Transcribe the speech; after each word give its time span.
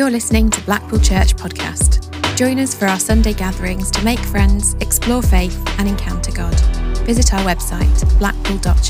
You're 0.00 0.10
listening 0.10 0.48
to 0.48 0.62
Blackpool 0.62 0.98
Church 0.98 1.36
Podcast. 1.36 2.08
Join 2.34 2.58
us 2.58 2.74
for 2.74 2.86
our 2.86 2.98
Sunday 2.98 3.34
gatherings 3.34 3.90
to 3.90 4.02
make 4.02 4.18
friends, 4.18 4.72
explore 4.80 5.20
faith, 5.20 5.62
and 5.78 5.86
encounter 5.86 6.32
God. 6.32 6.58
Visit 7.00 7.34
our 7.34 7.40
website, 7.40 8.18
blackpool.church. 8.18 8.80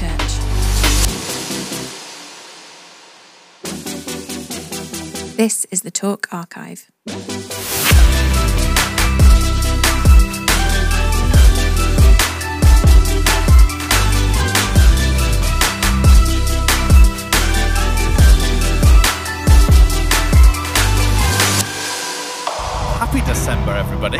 This 5.36 5.64
is 5.72 5.82
the 5.82 5.90
Talk 5.90 6.28
Archive. 6.32 6.88
Happy 23.10 23.26
December, 23.26 23.72
everybody. 23.72 24.18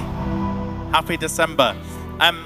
Happy 0.91 1.17
December. 1.17 1.77
Um, 2.19 2.45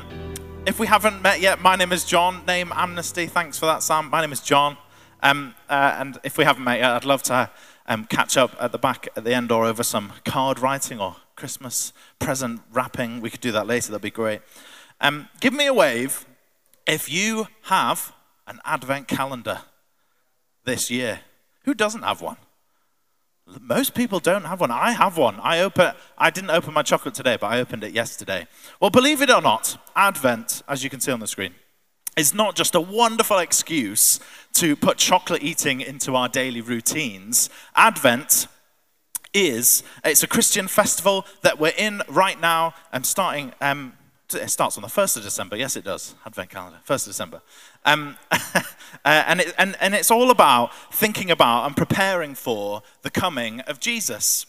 if 0.66 0.78
we 0.78 0.86
haven't 0.86 1.22
met 1.22 1.40
yet, 1.40 1.62
my 1.62 1.74
name 1.74 1.90
is 1.90 2.04
John. 2.04 2.44
Name 2.44 2.70
Amnesty. 2.76 3.24
Thanks 3.24 3.58
for 3.58 3.64
that, 3.64 3.82
Sam. 3.82 4.10
My 4.10 4.20
name 4.20 4.30
is 4.30 4.40
John. 4.40 4.76
Um, 5.22 5.54
uh, 5.70 5.96
and 5.98 6.18
if 6.22 6.36
we 6.36 6.44
haven't 6.44 6.64
met 6.64 6.80
yet, 6.80 6.90
I'd 6.90 7.06
love 7.06 7.22
to 7.22 7.48
um, 7.86 8.04
catch 8.04 8.36
up 8.36 8.54
at 8.60 8.72
the 8.72 8.78
back 8.78 9.08
at 9.16 9.24
the 9.24 9.32
end 9.32 9.50
or 9.50 9.64
over 9.64 9.82
some 9.82 10.12
card 10.26 10.58
writing 10.58 11.00
or 11.00 11.16
Christmas 11.34 11.94
present 12.18 12.60
wrapping. 12.70 13.22
We 13.22 13.30
could 13.30 13.40
do 13.40 13.52
that 13.52 13.66
later. 13.66 13.92
That'd 13.92 14.02
be 14.02 14.10
great. 14.10 14.42
Um, 15.00 15.30
give 15.40 15.54
me 15.54 15.64
a 15.64 15.72
wave 15.72 16.26
if 16.86 17.10
you 17.10 17.48
have 17.62 18.12
an 18.46 18.60
advent 18.66 19.08
calendar 19.08 19.62
this 20.64 20.90
year. 20.90 21.20
Who 21.64 21.72
doesn't 21.72 22.02
have 22.02 22.20
one? 22.20 22.36
Most 23.60 23.94
people 23.94 24.20
don't 24.20 24.44
have 24.44 24.60
one. 24.60 24.70
I 24.70 24.92
have 24.92 25.18
one. 25.18 25.38
I 25.40 25.60
open. 25.60 25.92
I 26.16 26.30
didn't 26.30 26.50
open 26.50 26.72
my 26.72 26.82
chocolate 26.82 27.14
today, 27.14 27.36
but 27.38 27.48
I 27.48 27.60
opened 27.60 27.84
it 27.84 27.92
yesterday. 27.92 28.46
Well, 28.80 28.90
believe 28.90 29.20
it 29.20 29.30
or 29.30 29.42
not, 29.42 29.76
Advent, 29.94 30.62
as 30.66 30.82
you 30.82 30.88
can 30.88 31.00
see 31.00 31.12
on 31.12 31.20
the 31.20 31.26
screen, 31.26 31.54
is 32.16 32.32
not 32.32 32.54
just 32.54 32.74
a 32.74 32.80
wonderful 32.80 33.38
excuse 33.38 34.18
to 34.54 34.76
put 34.76 34.96
chocolate 34.96 35.42
eating 35.42 35.80
into 35.82 36.14
our 36.16 36.28
daily 36.28 36.62
routines. 36.62 37.50
Advent 37.76 38.46
is 39.34 39.82
it's 40.04 40.22
a 40.22 40.28
Christian 40.28 40.68
festival 40.68 41.26
that 41.42 41.58
we're 41.58 41.72
in 41.76 42.02
right 42.08 42.40
now. 42.40 42.72
I'm 42.92 43.04
starting. 43.04 43.52
Um, 43.60 43.94
it 44.32 44.50
starts 44.50 44.76
on 44.76 44.82
the 44.82 44.88
1st 44.88 45.18
of 45.18 45.22
December. 45.22 45.56
Yes, 45.56 45.76
it 45.76 45.84
does. 45.84 46.14
Advent 46.24 46.50
calendar, 46.50 46.78
1st 46.88 47.06
of 47.06 47.10
December. 47.10 47.42
Um, 47.84 48.16
uh, 48.30 48.64
and, 49.04 49.40
it, 49.40 49.54
and, 49.58 49.76
and 49.80 49.94
it's 49.94 50.10
all 50.10 50.30
about 50.30 50.74
thinking 50.92 51.30
about 51.30 51.66
and 51.66 51.76
preparing 51.76 52.34
for 52.34 52.82
the 53.02 53.10
coming 53.10 53.60
of 53.60 53.80
Jesus. 53.80 54.46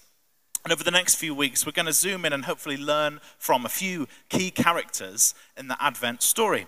And 0.64 0.72
over 0.72 0.84
the 0.84 0.92
next 0.92 1.16
few 1.16 1.36
weeks, 1.36 1.66
we're 1.66 1.74
going 1.74 1.86
to 1.86 1.94
zoom 1.94 2.26
in 2.26 2.34
and 2.34 2.46
hopefully 2.46 2.78
learn 2.78 3.20
from 3.38 3.66
a 3.66 3.70
few 3.70 4.08
key 4.30 4.50
characters 4.50 5.36
in 5.56 5.68
the 5.68 5.78
Advent 5.80 6.24
story. 6.24 6.66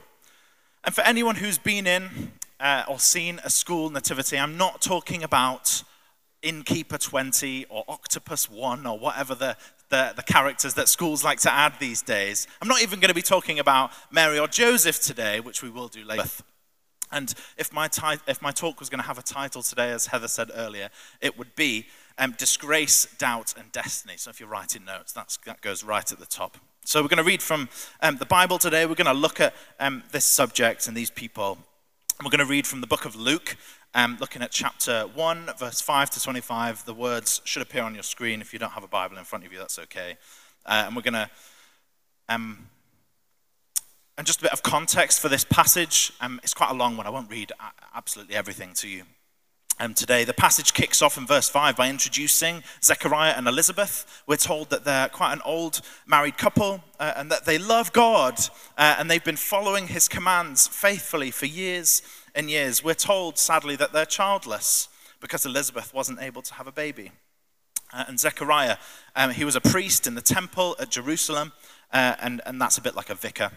And 0.83 0.93
for 0.93 1.01
anyone 1.01 1.35
who's 1.35 1.57
been 1.57 1.87
in 1.87 2.31
uh, 2.59 2.83
or 2.87 2.99
seen 2.99 3.39
a 3.43 3.49
school 3.49 3.89
nativity, 3.89 4.37
I'm 4.37 4.55
not 4.55 4.81
talking 4.81 5.23
about 5.23 5.83
Innkeeper 6.43 6.99
20 6.99 7.65
or 7.69 7.83
Octopus 7.87 8.49
1 8.49 8.85
or 8.85 8.99
whatever 8.99 9.33
the, 9.33 9.57
the, 9.89 10.13
the, 10.15 10.21
characters 10.21 10.75
that 10.75 10.87
schools 10.87 11.23
like 11.23 11.39
to 11.39 11.51
add 11.51 11.73
these 11.79 12.03
days. 12.03 12.47
I'm 12.61 12.67
not 12.67 12.83
even 12.83 12.99
going 12.99 13.09
to 13.09 13.15
be 13.15 13.23
talking 13.23 13.57
about 13.57 13.91
Mary 14.11 14.37
or 14.37 14.47
Joseph 14.47 15.01
today, 15.01 15.39
which 15.39 15.63
we 15.63 15.69
will 15.69 15.87
do 15.87 16.05
later. 16.05 16.23
And 17.11 17.33
if 17.57 17.71
my, 17.73 17.87
ti- 17.87 18.21
if 18.27 18.41
my 18.41 18.51
talk 18.51 18.79
was 18.79 18.89
going 18.89 19.01
to 19.01 19.07
have 19.07 19.17
a 19.17 19.23
title 19.23 19.61
today, 19.61 19.91
as 19.91 20.07
Heather 20.07 20.27
said 20.27 20.51
earlier, 20.53 20.89
it 21.21 21.37
would 21.37 21.55
be 21.55 21.87
um, 22.17 22.35
Disgrace, 22.37 23.07
Doubt, 23.17 23.53
and 23.57 23.71
Destiny. 23.71 24.15
So 24.17 24.29
if 24.29 24.39
you're 24.39 24.49
writing 24.49 24.85
notes, 24.85 25.13
that 25.13 25.61
goes 25.61 25.83
right 25.83 26.11
at 26.11 26.19
the 26.19 26.25
top. 26.25 26.57
So 26.85 27.01
we're 27.01 27.09
going 27.09 27.17
to 27.17 27.23
read 27.23 27.41
from 27.41 27.69
um, 28.01 28.17
the 28.17 28.25
Bible 28.25 28.57
today. 28.57 28.85
We're 28.85 28.95
going 28.95 29.07
to 29.07 29.13
look 29.13 29.41
at 29.41 29.53
um, 29.79 30.03
this 30.11 30.25
subject 30.25 30.87
and 30.87 30.95
these 30.95 31.09
people. 31.09 31.57
We're 32.23 32.31
going 32.31 32.39
to 32.39 32.45
read 32.45 32.65
from 32.65 32.81
the 32.81 32.87
book 32.87 33.05
of 33.05 33.15
Luke, 33.15 33.57
um, 33.93 34.17
looking 34.19 34.41
at 34.41 34.51
chapter 34.51 35.01
1, 35.13 35.49
verse 35.59 35.81
5 35.81 36.09
to 36.11 36.21
25. 36.21 36.85
The 36.85 36.93
words 36.93 37.41
should 37.43 37.61
appear 37.61 37.83
on 37.83 37.93
your 37.93 38.03
screen. 38.03 38.41
If 38.41 38.53
you 38.53 38.59
don't 38.59 38.71
have 38.71 38.83
a 38.83 38.87
Bible 38.87 39.17
in 39.17 39.23
front 39.23 39.45
of 39.45 39.51
you, 39.51 39.59
that's 39.59 39.77
okay. 39.79 40.17
Uh, 40.65 40.85
and 40.87 40.95
we're 40.95 41.01
going 41.01 41.13
to, 41.13 41.29
um, 42.29 42.69
and 44.17 44.25
just 44.25 44.39
a 44.39 44.43
bit 44.43 44.51
of 44.51 44.63
context 44.63 45.19
for 45.19 45.29
this 45.29 45.43
passage. 45.43 46.11
Um, 46.19 46.39
it's 46.43 46.53
quite 46.53 46.71
a 46.71 46.73
long 46.73 46.97
one. 46.97 47.05
I 47.05 47.11
won't 47.11 47.29
read 47.29 47.51
absolutely 47.93 48.35
everything 48.35 48.73
to 48.75 48.87
you. 48.87 49.03
Um, 49.79 49.93
today. 49.93 50.23
The 50.23 50.33
passage 50.33 50.73
kicks 50.73 51.03
off 51.03 51.19
in 51.19 51.27
verse 51.27 51.49
5 51.49 51.77
by 51.77 51.87
introducing 51.87 52.63
Zechariah 52.83 53.35
and 53.37 53.47
Elizabeth. 53.47 54.23
We're 54.25 54.37
told 54.37 54.71
that 54.71 54.85
they're 54.85 55.07
quite 55.07 55.33
an 55.33 55.41
old 55.45 55.81
married 56.07 56.35
couple 56.35 56.83
uh, 56.99 57.13
and 57.15 57.31
that 57.31 57.45
they 57.45 57.59
love 57.59 57.93
God 57.93 58.39
uh, 58.75 58.95
and 58.97 59.07
they've 59.07 59.23
been 59.23 59.35
following 59.35 59.85
his 59.85 60.07
commands 60.07 60.67
faithfully 60.67 61.29
for 61.29 61.45
years 61.45 62.01
and 62.33 62.49
years. 62.49 62.83
We're 62.83 62.95
told, 62.95 63.37
sadly, 63.37 63.75
that 63.75 63.93
they're 63.93 64.07
childless 64.07 64.89
because 65.21 65.45
Elizabeth 65.45 65.93
wasn't 65.93 66.23
able 66.23 66.41
to 66.41 66.55
have 66.55 66.65
a 66.65 66.71
baby. 66.71 67.11
Uh, 67.93 68.05
and 68.07 68.19
Zechariah, 68.19 68.77
um, 69.15 69.29
he 69.29 69.45
was 69.45 69.55
a 69.55 69.61
priest 69.61 70.07
in 70.07 70.15
the 70.15 70.23
temple 70.23 70.75
at 70.79 70.89
Jerusalem, 70.89 71.51
uh, 71.93 72.15
and, 72.19 72.41
and 72.47 72.59
that's 72.59 72.79
a 72.79 72.81
bit 72.81 72.95
like 72.95 73.11
a 73.11 73.15
vicar. 73.15 73.51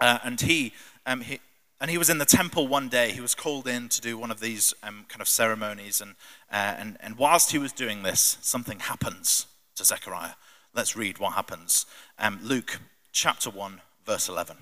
Uh, 0.00 0.18
and 0.24 0.40
he, 0.40 0.72
um, 1.06 1.20
he, 1.20 1.40
and 1.80 1.90
he 1.90 1.98
was 1.98 2.10
in 2.10 2.18
the 2.18 2.24
temple 2.24 2.68
one 2.68 2.88
day. 2.88 3.12
He 3.12 3.20
was 3.20 3.34
called 3.34 3.66
in 3.66 3.88
to 3.90 4.00
do 4.00 4.18
one 4.18 4.30
of 4.30 4.40
these 4.40 4.74
um, 4.82 5.06
kind 5.08 5.20
of 5.20 5.28
ceremonies. 5.28 6.00
And, 6.00 6.14
uh, 6.52 6.74
and, 6.78 6.96
and 7.00 7.16
whilst 7.16 7.52
he 7.52 7.58
was 7.58 7.72
doing 7.72 8.02
this, 8.02 8.38
something 8.40 8.80
happens 8.80 9.46
to 9.76 9.84
Zechariah. 9.84 10.34
Let's 10.74 10.96
read 10.96 11.18
what 11.18 11.32
happens. 11.32 11.86
Um, 12.18 12.38
Luke 12.42 12.80
chapter 13.12 13.50
1, 13.50 13.80
verse 14.04 14.28
11. 14.28 14.56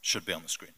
Should 0.00 0.26
be 0.26 0.32
on 0.32 0.42
the 0.42 0.48
screen. 0.48 0.72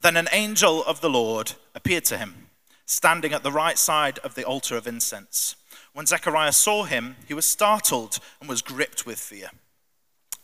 Then 0.00 0.16
an 0.16 0.28
angel 0.32 0.84
of 0.84 1.00
the 1.00 1.10
Lord 1.10 1.52
appeared 1.74 2.04
to 2.06 2.18
him, 2.18 2.46
standing 2.86 3.32
at 3.32 3.42
the 3.42 3.52
right 3.52 3.76
side 3.76 4.18
of 4.20 4.34
the 4.34 4.44
altar 4.44 4.76
of 4.76 4.86
incense. 4.86 5.56
When 5.92 6.06
Zechariah 6.06 6.52
saw 6.52 6.84
him, 6.84 7.16
he 7.26 7.34
was 7.34 7.44
startled 7.44 8.20
and 8.40 8.48
was 8.48 8.62
gripped 8.62 9.04
with 9.04 9.18
fear. 9.18 9.50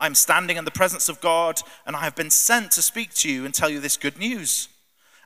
I'm 0.00 0.14
standing 0.14 0.56
in 0.56 0.64
the 0.64 0.70
presence 0.70 1.08
of 1.08 1.20
God, 1.20 1.60
and 1.86 1.96
I 1.96 2.00
have 2.00 2.14
been 2.14 2.30
sent 2.30 2.72
to 2.72 2.82
speak 2.82 3.14
to 3.14 3.30
you 3.30 3.44
and 3.44 3.52
tell 3.52 3.68
you 3.68 3.80
this 3.80 3.96
good 3.96 4.18
news. 4.18 4.68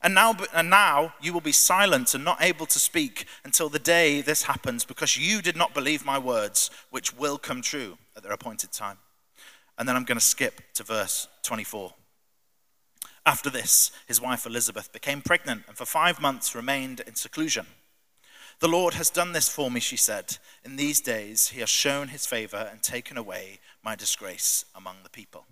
And 0.02 0.14
now, 0.14 0.34
and 0.52 0.68
now 0.68 1.14
you 1.20 1.32
will 1.32 1.40
be 1.40 1.52
silent 1.52 2.14
and 2.14 2.24
not 2.24 2.42
able 2.42 2.66
to 2.66 2.78
speak 2.78 3.26
until 3.44 3.68
the 3.68 3.78
day 3.78 4.20
this 4.20 4.44
happens, 4.44 4.84
because 4.84 5.16
you 5.16 5.42
did 5.42 5.56
not 5.56 5.74
believe 5.74 6.04
my 6.04 6.18
words, 6.18 6.70
which 6.90 7.16
will 7.16 7.38
come 7.38 7.62
true 7.62 7.98
at 8.16 8.22
their 8.22 8.32
appointed 8.32 8.72
time. 8.72 8.98
And 9.78 9.88
then 9.88 9.96
I'm 9.96 10.04
going 10.04 10.18
to 10.18 10.24
skip 10.24 10.60
to 10.74 10.82
verse 10.82 11.28
24. 11.42 11.92
After 13.24 13.50
this, 13.50 13.92
his 14.08 14.20
wife 14.20 14.46
Elizabeth 14.46 14.92
became 14.92 15.22
pregnant 15.22 15.62
and 15.68 15.76
for 15.76 15.84
five 15.84 16.20
months 16.20 16.54
remained 16.54 17.00
in 17.00 17.14
seclusion. 17.14 17.66
The 18.62 18.68
Lord 18.68 18.94
has 18.94 19.10
done 19.10 19.32
this 19.32 19.48
for 19.48 19.72
me, 19.72 19.80
she 19.80 19.96
said. 19.96 20.36
In 20.64 20.76
these 20.76 21.00
days, 21.00 21.48
he 21.48 21.58
has 21.58 21.68
shown 21.68 22.06
his 22.06 22.26
favor 22.26 22.68
and 22.70 22.80
taken 22.80 23.16
away 23.16 23.58
my 23.82 23.96
disgrace 23.96 24.64
among 24.72 24.98
the 25.02 25.10
people. 25.10 25.46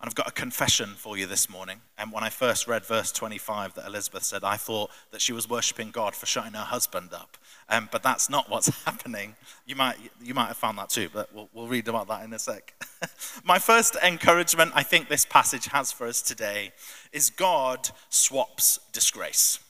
And 0.00 0.08
I've 0.08 0.16
got 0.16 0.26
a 0.26 0.32
confession 0.32 0.88
for 0.96 1.16
you 1.16 1.26
this 1.26 1.48
morning. 1.48 1.82
And 1.96 2.10
when 2.10 2.24
I 2.24 2.30
first 2.30 2.66
read 2.66 2.84
verse 2.84 3.12
25 3.12 3.74
that 3.74 3.86
Elizabeth 3.86 4.24
said, 4.24 4.42
I 4.42 4.56
thought 4.56 4.90
that 5.12 5.20
she 5.20 5.32
was 5.32 5.48
worshipping 5.48 5.92
God 5.92 6.16
for 6.16 6.26
shutting 6.26 6.54
her 6.54 6.64
husband 6.64 7.10
up. 7.14 7.36
Um, 7.68 7.88
but 7.92 8.02
that's 8.02 8.28
not 8.28 8.50
what's 8.50 8.66
happening. 8.84 9.36
You 9.66 9.76
might, 9.76 9.98
you 10.20 10.34
might 10.34 10.48
have 10.48 10.56
found 10.56 10.78
that 10.78 10.90
too, 10.90 11.10
but 11.12 11.32
we'll, 11.32 11.48
we'll 11.52 11.68
read 11.68 11.86
about 11.86 12.08
that 12.08 12.24
in 12.24 12.32
a 12.32 12.40
sec. 12.40 12.74
My 13.44 13.60
first 13.60 13.94
encouragement 14.02 14.72
I 14.74 14.82
think 14.82 15.08
this 15.08 15.26
passage 15.26 15.66
has 15.66 15.92
for 15.92 16.08
us 16.08 16.22
today 16.22 16.72
is 17.12 17.30
God 17.30 17.88
swaps 18.08 18.80
disgrace. 18.92 19.60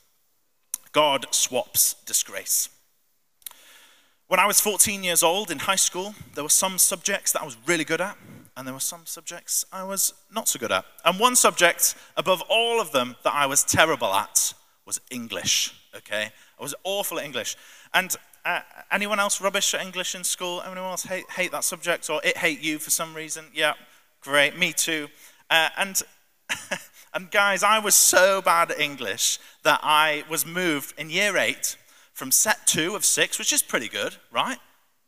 God 0.92 1.26
swaps 1.30 1.94
disgrace. 2.04 2.68
When 4.28 4.38
I 4.38 4.46
was 4.46 4.60
14 4.60 5.02
years 5.02 5.22
old 5.22 5.50
in 5.50 5.60
high 5.60 5.76
school, 5.76 6.14
there 6.34 6.44
were 6.44 6.50
some 6.50 6.78
subjects 6.78 7.32
that 7.32 7.42
I 7.42 7.44
was 7.44 7.56
really 7.66 7.84
good 7.84 8.00
at 8.00 8.16
and 8.56 8.66
there 8.66 8.74
were 8.74 8.80
some 8.80 9.06
subjects 9.06 9.64
I 9.72 9.84
was 9.84 10.12
not 10.32 10.46
so 10.46 10.58
good 10.58 10.70
at. 10.70 10.84
And 11.04 11.18
one 11.18 11.34
subject 11.34 11.94
above 12.16 12.42
all 12.48 12.80
of 12.80 12.92
them 12.92 13.16
that 13.24 13.34
I 13.34 13.46
was 13.46 13.64
terrible 13.64 14.12
at 14.12 14.54
was 14.86 15.00
English, 15.10 15.74
okay? 15.96 16.30
I 16.58 16.62
was 16.62 16.74
awful 16.84 17.18
at 17.18 17.24
English. 17.24 17.56
And 17.94 18.14
uh, 18.44 18.60
anyone 18.92 19.18
else 19.18 19.40
rubbish 19.40 19.74
at 19.74 19.80
English 19.80 20.14
in 20.14 20.24
school? 20.24 20.62
Anyone 20.62 20.90
else 20.90 21.04
hate, 21.04 21.24
hate 21.30 21.52
that 21.52 21.64
subject 21.64 22.10
or 22.10 22.20
it 22.22 22.36
hate 22.36 22.60
you 22.60 22.78
for 22.78 22.90
some 22.90 23.14
reason? 23.14 23.46
Yeah, 23.54 23.74
great, 24.20 24.58
me 24.58 24.72
too. 24.72 25.08
Uh, 25.48 25.70
and, 25.76 26.02
and 27.12 27.30
guys, 27.30 27.62
I 27.62 27.78
was 27.78 27.94
so 27.94 28.40
bad 28.40 28.70
at 28.70 28.80
English 28.80 29.38
that 29.62 29.80
I 29.82 30.24
was 30.28 30.46
moved 30.46 30.94
in 30.98 31.10
year 31.10 31.36
eight 31.36 31.76
from 32.12 32.30
set 32.30 32.66
two 32.66 32.94
of 32.94 33.04
six, 33.04 33.38
which 33.38 33.52
is 33.52 33.62
pretty 33.62 33.88
good, 33.88 34.16
right? 34.30 34.58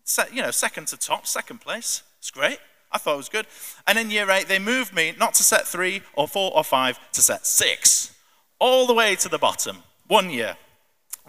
Set, 0.04 0.34
you 0.34 0.42
know, 0.42 0.50
second 0.50 0.88
to 0.88 0.96
top, 0.96 1.26
second 1.26 1.60
place. 1.60 2.02
It's 2.18 2.30
great. 2.30 2.58
I 2.90 2.98
thought 2.98 3.14
it 3.14 3.18
was 3.18 3.28
good. 3.28 3.46
And 3.86 3.98
in 3.98 4.10
year 4.10 4.30
eight, 4.30 4.48
they 4.48 4.58
moved 4.58 4.94
me 4.94 5.14
not 5.18 5.34
to 5.34 5.42
set 5.42 5.66
three 5.66 6.02
or 6.14 6.26
four 6.26 6.52
or 6.54 6.64
five, 6.64 6.98
to 7.12 7.22
set 7.22 7.46
six, 7.46 8.14
all 8.58 8.86
the 8.86 8.94
way 8.94 9.14
to 9.16 9.28
the 9.28 9.38
bottom. 9.38 9.78
One 10.08 10.28
year, 10.28 10.56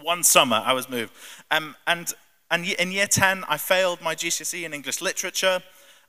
one 0.00 0.22
summer, 0.22 0.62
I 0.64 0.72
was 0.72 0.90
moved. 0.90 1.12
Um, 1.50 1.76
and, 1.86 2.12
and 2.50 2.66
in 2.66 2.92
year 2.92 3.06
10, 3.06 3.44
I 3.48 3.56
failed 3.56 4.00
my 4.02 4.14
GCSE 4.14 4.64
in 4.64 4.74
English 4.74 5.00
literature. 5.00 5.62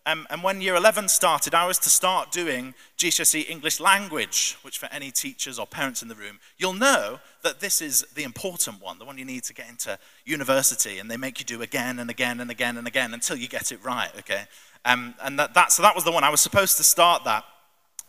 Um, 0.08 0.28
and 0.30 0.44
when 0.44 0.62
year 0.62 0.76
11 0.76 1.08
started, 1.10 1.56
I 1.56 1.66
was 1.66 1.80
to 1.80 1.90
start 1.90 2.32
doing 2.32 2.76
GCSE 2.98 3.50
English 3.50 3.80
language, 3.80 4.56
which 4.62 4.78
for 4.78 4.88
any 4.92 5.10
teachers 5.10 5.58
or 5.58 5.66
parents 5.66 6.04
in 6.04 6.10
the 6.10 6.16
room, 6.16 6.40
you'll 6.58 6.74
know 6.74 7.20
that 7.42 7.60
this 7.60 7.82
is 7.82 8.06
the 8.14 8.24
important 8.24 8.84
one, 8.84 9.00
the 9.00 9.06
one 9.06 9.18
you 9.18 9.26
need 9.26 9.44
to 9.46 9.54
get 9.54 9.68
into 9.68 9.98
university, 10.24 11.00
and 11.00 11.10
they 11.10 11.18
make 11.18 11.40
you 11.40 11.46
do 11.46 11.64
again 11.64 11.98
and 11.98 12.12
again 12.12 12.40
and 12.40 12.52
again 12.52 12.78
and 12.78 12.88
again 12.88 13.16
until 13.16 13.36
you 13.36 13.48
get 13.48 13.72
it 13.72 13.84
right, 13.84 14.12
okay? 14.20 14.44
Um, 14.86 15.16
and 15.24 15.40
that, 15.40 15.56
that, 15.56 15.72
so 15.72 15.82
that 15.82 15.96
was 15.96 16.04
the 16.04 16.12
one. 16.12 16.24
I 16.24 16.30
was 16.30 16.42
supposed 16.42 16.78
to 16.78 16.84
start 16.84 17.24
that. 17.24 17.44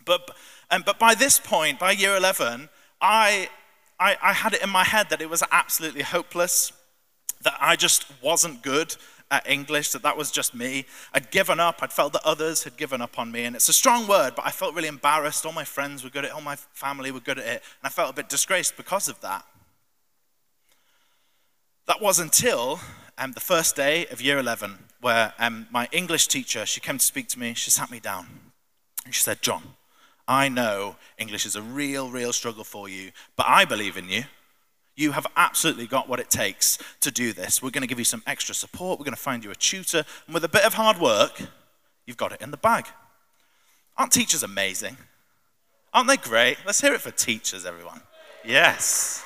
But, 0.04 0.31
um, 0.70 0.82
but 0.84 0.98
by 0.98 1.14
this 1.14 1.40
point, 1.40 1.78
by 1.78 1.93
year 1.93 2.14
11, 2.14 2.69
I, 3.00 3.48
I, 3.98 4.16
I 4.22 4.32
had 4.34 4.52
it 4.52 4.62
in 4.62 4.69
my 4.69 4.84
head 4.84 5.08
that 5.08 5.22
it 5.22 5.31
was 5.31 5.43
absolutely 5.50 6.02
hopeless, 6.02 6.72
that 7.43 7.56
I 7.58 7.75
just 7.75 8.04
wasn't 8.22 8.62
good 8.62 8.96
at 9.31 9.49
English, 9.49 9.90
that 9.90 10.02
that 10.02 10.17
was 10.17 10.31
just 10.31 10.55
me. 10.55 10.87
I'd 11.12 11.31
given 11.31 11.58
up. 11.58 11.78
I'd 11.82 11.93
felt 11.93 12.12
that 12.12 12.25
others 12.25 12.64
had 12.64 12.76
given 12.76 13.00
up 13.00 13.19
on 13.19 13.32
me. 13.32 13.44
And 13.44 13.56
it's 13.56 13.69
a 13.69 13.73
strong 13.73 14.06
word, 14.06 14.34
but 14.37 14.46
I 14.46 14.50
felt 14.50 14.75
really 14.75 14.88
embarrassed. 14.88 15.44
All 15.44 15.52
my 15.52 15.64
friends 15.64 16.05
were 16.05 16.11
good 16.11 16.25
at 16.25 16.31
it, 16.31 16.34
all 16.34 16.40
my 16.40 16.56
family 16.56 17.11
were 17.11 17.20
good 17.20 17.38
at 17.38 17.46
it. 17.46 17.62
And 17.81 17.84
I 17.84 17.88
felt 17.88 18.11
a 18.11 18.14
bit 18.14 18.28
disgraced 18.28 18.76
because 18.76 19.08
of 19.08 19.20
that. 19.23 19.44
That 21.87 22.00
was 22.00 22.19
until 22.19 22.81
um, 23.19 23.32
the 23.32 23.40
first 23.40 23.76
day 23.76 24.06
of 24.06 24.20
year 24.20 24.38
11 24.38 24.78
where 25.00 25.34
um, 25.38 25.67
my 25.70 25.88
English 25.93 26.26
teacher, 26.26 26.67
she 26.67 26.81
came 26.81 26.99
to 26.99 27.05
speak 27.05 27.29
to 27.29 27.38
me, 27.38 27.55
she 27.55 27.70
sat 27.70 27.90
me 27.90 28.00
down, 28.00 28.26
and 29.05 29.14
she 29.14 29.22
said, 29.22 29.40
John, 29.40 29.62
I 30.26 30.49
know 30.49 30.96
English 31.19 31.46
is 31.46 31.55
a 31.55 31.62
real, 31.62 32.11
real 32.11 32.32
struggle 32.32 32.64
for 32.64 32.88
you, 32.88 33.12
but 33.37 33.46
I 33.49 33.64
believe 33.64 33.96
in 33.96 34.08
you. 34.08 34.25
You 34.96 35.12
have 35.12 35.26
absolutely 35.37 35.87
got 35.87 36.08
what 36.08 36.20
it 36.20 36.31
takes 36.31 36.78
to 37.00 37.10
do 37.10 37.34
this. 37.34 37.62
We're 37.62 37.70
going 37.70 37.82
to 37.82 37.87
give 37.87 37.98
you 37.98 38.04
some 38.04 38.22
extra 38.26 38.54
support. 38.54 38.98
We're 38.98 39.04
going 39.04 39.14
to 39.14 39.20
find 39.20 39.44
you 39.44 39.50
a 39.50 39.54
tutor. 39.54 40.04
And 40.26 40.34
with 40.34 40.43
a 40.43 40.48
bit 40.48 40.64
of 40.64 40.75
hard 40.75 40.98
work, 40.98 41.38
you've 42.06 42.16
got 42.16 42.32
it 42.32 42.40
in 42.40 42.50
the 42.50 42.56
bag. 42.56 42.87
Aren't 43.98 44.12
teachers 44.12 44.43
amazing? 44.43 44.96
Aren't 45.93 46.08
they 46.08 46.16
great? 46.16 46.56
Let's 46.64 46.81
hear 46.81 46.94
it 46.94 47.02
for 47.02 47.10
teachers, 47.10 47.66
everyone. 47.66 48.00
Yes. 48.44 49.22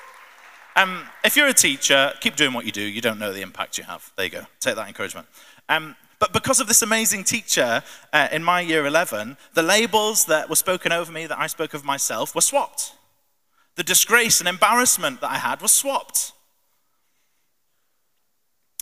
Um, 0.75 1.07
if 1.25 1.37
you're 1.37 1.49
a 1.49 1.55
teacher, 1.55 2.13
keep 2.21 2.37
doing 2.37 2.53
what 2.53 2.67
you 2.67 2.73
do. 2.73 2.83
You 2.83 3.01
don't 3.01 3.19
know 3.19 3.33
the 3.33 3.43
impact 3.43 3.79
you 3.79 3.85
have. 3.85 4.13
There 4.17 4.25
you 4.25 4.31
go. 4.31 4.47
Take 4.59 4.75
that 4.75 4.89
encouragement. 4.89 5.29
Um, 5.69 5.95
but 6.19 6.33
because 6.33 6.61
of 6.61 6.69
this 6.69 6.83
amazing 6.83 7.25
teacher 7.25 7.83
uh, 8.13 8.29
in 8.31 8.45
my 8.45 8.61
year 8.61 8.87
11, 8.87 9.37
the 9.55 9.63
labels 9.63 10.27
that 10.27 10.49
were 10.49 10.57
spoken 10.57 10.93
over 10.93 11.11
me, 11.11 11.27
that 11.27 11.39
I 11.39 11.47
spoke 11.47 11.75
of 11.75 11.85
myself, 11.85 12.35
were 12.35 12.41
swapped. 12.41 12.93
The 13.81 13.85
disgrace 13.85 14.41
and 14.41 14.47
embarrassment 14.47 15.23
that 15.23 15.31
I 15.31 15.37
had 15.37 15.63
was 15.63 15.73
swapped. 15.73 16.33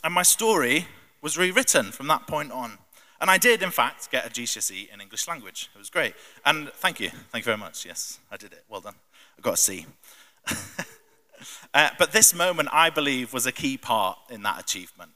And 0.02 0.12
my 0.12 0.24
story 0.24 0.88
was 1.22 1.38
rewritten 1.38 1.92
from 1.92 2.08
that 2.08 2.26
point 2.26 2.50
on. 2.50 2.78
And 3.20 3.30
I 3.30 3.38
did, 3.38 3.62
in 3.62 3.70
fact, 3.70 4.10
get 4.10 4.26
a 4.26 4.28
GCSE 4.28 4.92
in 4.92 5.00
English 5.00 5.28
language. 5.28 5.70
It 5.72 5.78
was 5.78 5.88
great. 5.88 6.14
And 6.44 6.72
thank 6.72 6.98
you. 6.98 7.10
Thank 7.30 7.42
you 7.42 7.50
very 7.50 7.58
much. 7.58 7.86
Yes, 7.86 8.18
I 8.28 8.36
did 8.36 8.52
it. 8.52 8.64
Well 8.68 8.80
done. 8.80 8.96
I 9.38 9.40
got 9.40 9.54
a 9.54 9.56
C. 9.56 9.86
uh, 11.74 11.90
but 11.96 12.10
this 12.10 12.34
moment, 12.34 12.68
I 12.72 12.90
believe, 12.90 13.32
was 13.32 13.46
a 13.46 13.52
key 13.52 13.76
part 13.76 14.18
in 14.30 14.42
that 14.42 14.58
achievement. 14.58 15.12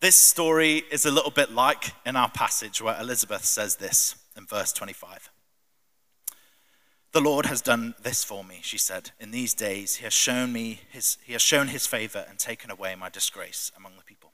This 0.00 0.16
story 0.16 0.82
is 0.90 1.06
a 1.06 1.12
little 1.12 1.30
bit 1.30 1.52
like 1.52 1.92
in 2.04 2.16
our 2.16 2.28
passage 2.28 2.82
where 2.82 3.00
Elizabeth 3.00 3.44
says 3.44 3.76
this 3.76 4.16
in 4.36 4.46
verse 4.46 4.72
25. 4.72 5.30
The 7.12 7.20
Lord 7.20 7.44
has 7.46 7.60
done 7.60 7.94
this 8.02 8.24
for 8.24 8.42
me, 8.42 8.60
she 8.62 8.78
said. 8.78 9.10
In 9.20 9.32
these 9.32 9.52
days, 9.52 9.96
he 9.96 10.04
has 10.04 10.14
shown 10.14 10.50
me 10.50 10.80
his, 10.90 11.18
he 11.22 11.34
has 11.34 11.42
shown 11.42 11.68
his 11.68 11.86
favor 11.86 12.24
and 12.28 12.38
taken 12.38 12.70
away 12.70 12.94
my 12.94 13.10
disgrace 13.10 13.70
among 13.76 13.92
the 13.98 14.04
people. 14.04 14.32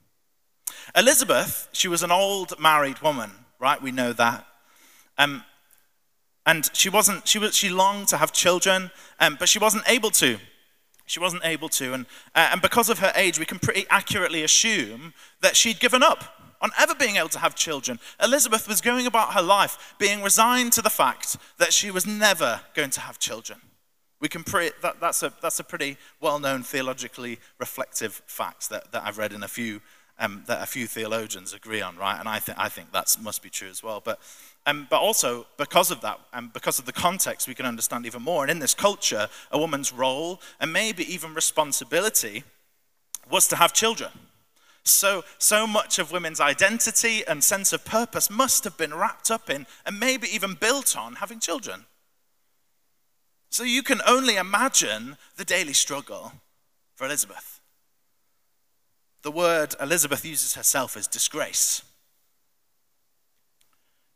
Elizabeth, 0.95 1.67
she 1.73 1.89
was 1.89 2.03
an 2.03 2.11
old 2.11 2.57
married 2.57 3.01
woman, 3.01 3.31
right? 3.59 3.81
We 3.81 3.91
know 3.91 4.13
that. 4.13 4.45
Um, 5.17 5.43
and 6.45 6.69
she 6.73 6.89
wasn't, 6.89 7.27
she, 7.27 7.37
was, 7.37 7.53
she 7.53 7.69
longed 7.69 8.07
to 8.07 8.17
have 8.17 8.31
children, 8.31 8.91
um, 9.19 9.35
but 9.37 9.49
she 9.49 9.59
wasn't 9.59 9.83
able 9.85 10.11
to. 10.11 10.37
She 11.05 11.19
wasn't 11.19 11.43
able 11.43 11.67
to. 11.69 11.93
And, 11.93 12.05
uh, 12.33 12.49
and 12.53 12.61
because 12.61 12.89
of 12.89 12.99
her 12.99 13.11
age, 13.13 13.37
we 13.39 13.45
can 13.45 13.59
pretty 13.59 13.87
accurately 13.89 14.43
assume 14.43 15.13
that 15.41 15.57
she'd 15.57 15.81
given 15.81 16.01
up 16.01 16.38
on 16.61 16.71
ever 16.77 16.95
being 16.95 17.15
able 17.15 17.29
to 17.29 17.39
have 17.39 17.55
children. 17.55 17.99
Elizabeth 18.21 18.67
was 18.67 18.81
going 18.81 19.05
about 19.05 19.33
her 19.33 19.41
life 19.41 19.95
being 19.97 20.21
resigned 20.21 20.73
to 20.73 20.81
the 20.81 20.89
fact 20.89 21.37
that 21.57 21.73
she 21.73 21.91
was 21.91 22.05
never 22.05 22.61
going 22.73 22.89
to 22.91 22.99
have 23.01 23.19
children. 23.19 23.59
We 24.19 24.27
can 24.27 24.43
pre- 24.43 24.71
that, 24.81 24.99
that's, 24.99 25.23
a, 25.23 25.31
that's 25.41 25.59
a 25.59 25.63
pretty 25.63 25.97
well 26.19 26.39
known 26.39 26.63
theologically 26.63 27.39
reflective 27.57 28.21
fact 28.25 28.69
that, 28.69 28.91
that 28.91 29.03
I've 29.05 29.17
read 29.17 29.31
in 29.31 29.43
a 29.43 29.47
few, 29.47 29.81
um, 30.19 30.43
that 30.47 30.61
a 30.61 30.65
few 30.65 30.87
theologians 30.87 31.53
agree 31.53 31.81
on, 31.81 31.95
right? 31.95 32.19
And 32.19 32.27
I, 32.27 32.39
th- 32.39 32.57
I 32.59 32.67
think 32.67 32.91
that 32.91 33.15
must 33.21 33.41
be 33.41 33.49
true 33.49 33.69
as 33.69 33.81
well. 33.81 34.01
But 34.03 34.19
um, 34.65 34.87
but 34.89 34.99
also, 34.99 35.47
because 35.57 35.89
of 35.89 36.01
that, 36.01 36.19
and 36.31 36.53
because 36.53 36.79
of 36.79 36.85
the 36.85 36.91
context, 36.91 37.47
we 37.47 37.55
can 37.55 37.65
understand 37.65 38.05
even 38.05 38.21
more. 38.21 38.43
And 38.43 38.51
in 38.51 38.59
this 38.59 38.75
culture, 38.75 39.27
a 39.51 39.57
woman's 39.57 39.91
role, 39.91 40.41
and 40.59 40.71
maybe 40.71 41.11
even 41.11 41.33
responsibility, 41.33 42.43
was 43.31 43.47
to 43.47 43.55
have 43.55 43.73
children. 43.73 44.11
So, 44.89 45.23
so 45.37 45.67
much 45.67 45.99
of 45.99 46.11
women's 46.11 46.39
identity 46.39 47.23
and 47.27 47.43
sense 47.43 47.71
of 47.73 47.85
purpose 47.85 48.29
must 48.29 48.63
have 48.63 48.77
been 48.77 48.93
wrapped 48.93 49.29
up 49.29 49.49
in, 49.49 49.67
and 49.85 49.99
maybe 49.99 50.27
even 50.33 50.55
built 50.55 50.97
on, 50.97 51.15
having 51.15 51.39
children. 51.39 51.85
So 53.49 53.63
you 53.63 53.83
can 53.83 54.01
only 54.05 54.35
imagine 54.35 55.17
the 55.37 55.45
daily 55.45 55.73
struggle 55.73 56.33
for 56.95 57.05
Elizabeth. 57.05 57.61
The 59.21 59.31
word 59.31 59.75
Elizabeth 59.81 60.25
uses 60.25 60.55
herself 60.55 60.95
is 60.95 61.07
disgrace 61.07 61.83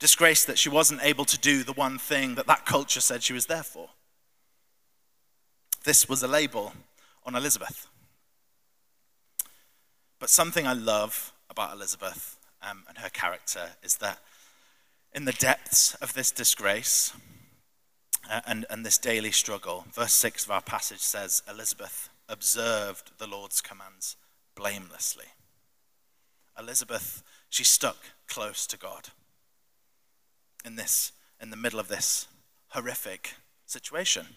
disgrace 0.03 0.43
that 0.43 0.59
she 0.59 0.67
wasn't 0.67 1.01
able 1.01 1.23
to 1.23 1.37
do 1.37 1.63
the 1.63 1.71
one 1.71 1.97
thing 1.97 2.35
that 2.35 2.45
that 2.45 2.65
culture 2.65 2.99
said 2.99 3.23
she 3.23 3.31
was 3.31 3.45
there 3.45 3.63
for. 3.63 3.87
This 5.85 6.09
was 6.09 6.21
a 6.21 6.27
label 6.27 6.73
on 7.25 7.35
Elizabeth. 7.35 7.87
But 10.23 10.29
something 10.29 10.65
I 10.65 10.71
love 10.71 11.33
about 11.49 11.75
Elizabeth 11.75 12.37
um, 12.61 12.85
and 12.87 12.99
her 12.99 13.09
character 13.09 13.71
is 13.83 13.97
that 13.97 14.19
in 15.11 15.25
the 15.25 15.33
depths 15.33 15.95
of 15.95 16.13
this 16.13 16.31
disgrace 16.31 17.11
uh, 18.31 18.39
and, 18.47 18.65
and 18.69 18.85
this 18.85 18.97
daily 18.97 19.31
struggle, 19.31 19.83
verse 19.91 20.13
6 20.13 20.45
of 20.45 20.51
our 20.51 20.61
passage 20.61 21.01
says 21.01 21.43
Elizabeth 21.49 22.07
observed 22.29 23.11
the 23.17 23.27
Lord's 23.27 23.59
commands 23.59 24.15
blamelessly. 24.55 25.25
Elizabeth, 26.57 27.21
she 27.49 27.65
stuck 27.65 27.97
close 28.25 28.65
to 28.67 28.77
God 28.77 29.09
in 30.63 30.77
this, 30.77 31.11
in 31.41 31.49
the 31.49 31.57
middle 31.57 31.81
of 31.81 31.89
this 31.89 32.27
horrific 32.69 33.33
situation. 33.65 34.27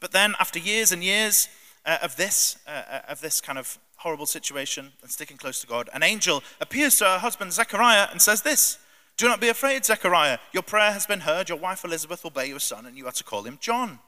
But 0.00 0.10
then, 0.10 0.34
after 0.40 0.58
years 0.58 0.90
and 0.90 1.04
years 1.04 1.48
uh, 1.90 1.98
of 2.02 2.14
this, 2.14 2.56
uh, 2.68 2.82
uh, 2.88 3.00
of 3.08 3.20
this 3.20 3.40
kind 3.40 3.58
of 3.58 3.76
horrible 3.96 4.26
situation 4.26 4.92
and 5.02 5.10
sticking 5.10 5.36
close 5.36 5.60
to 5.60 5.66
God, 5.66 5.90
an 5.92 6.04
angel 6.04 6.42
appears 6.60 6.96
to 6.98 7.04
her 7.04 7.18
husband 7.18 7.52
Zechariah 7.52 8.06
and 8.12 8.22
says 8.22 8.42
this 8.42 8.78
Do 9.16 9.26
not 9.26 9.40
be 9.40 9.48
afraid, 9.48 9.84
Zechariah. 9.84 10.38
Your 10.52 10.62
prayer 10.62 10.92
has 10.92 11.04
been 11.04 11.20
heard. 11.20 11.48
Your 11.48 11.58
wife 11.58 11.84
Elizabeth 11.84 12.22
will 12.22 12.30
bear 12.30 12.44
you 12.44 12.56
a 12.56 12.60
son, 12.60 12.86
and 12.86 12.96
you 12.96 13.06
are 13.06 13.12
to 13.12 13.24
call 13.24 13.42
him 13.42 13.58
John. 13.60 13.98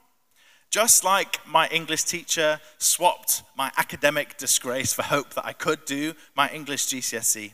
Just 0.69 1.03
like 1.03 1.45
my 1.45 1.67
English 1.67 2.05
teacher 2.05 2.61
swapped 2.77 3.43
my 3.57 3.69
academic 3.77 4.37
disgrace 4.37 4.93
for 4.93 5.03
hope 5.03 5.33
that 5.33 5.45
I 5.45 5.51
could 5.51 5.83
do 5.83 6.13
my 6.35 6.49
English 6.49 6.87
GCSE, 6.87 7.51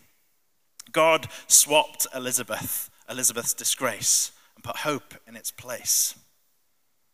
God 0.92 1.28
swapped 1.48 2.06
Elizabeth, 2.16 2.92
Elizabeth's 3.10 3.56
disgrace, 3.56 4.32
and 4.56 4.64
put 4.64 4.78
hope 4.78 5.16
in 5.28 5.36
its 5.36 5.50
place. 5.50 6.14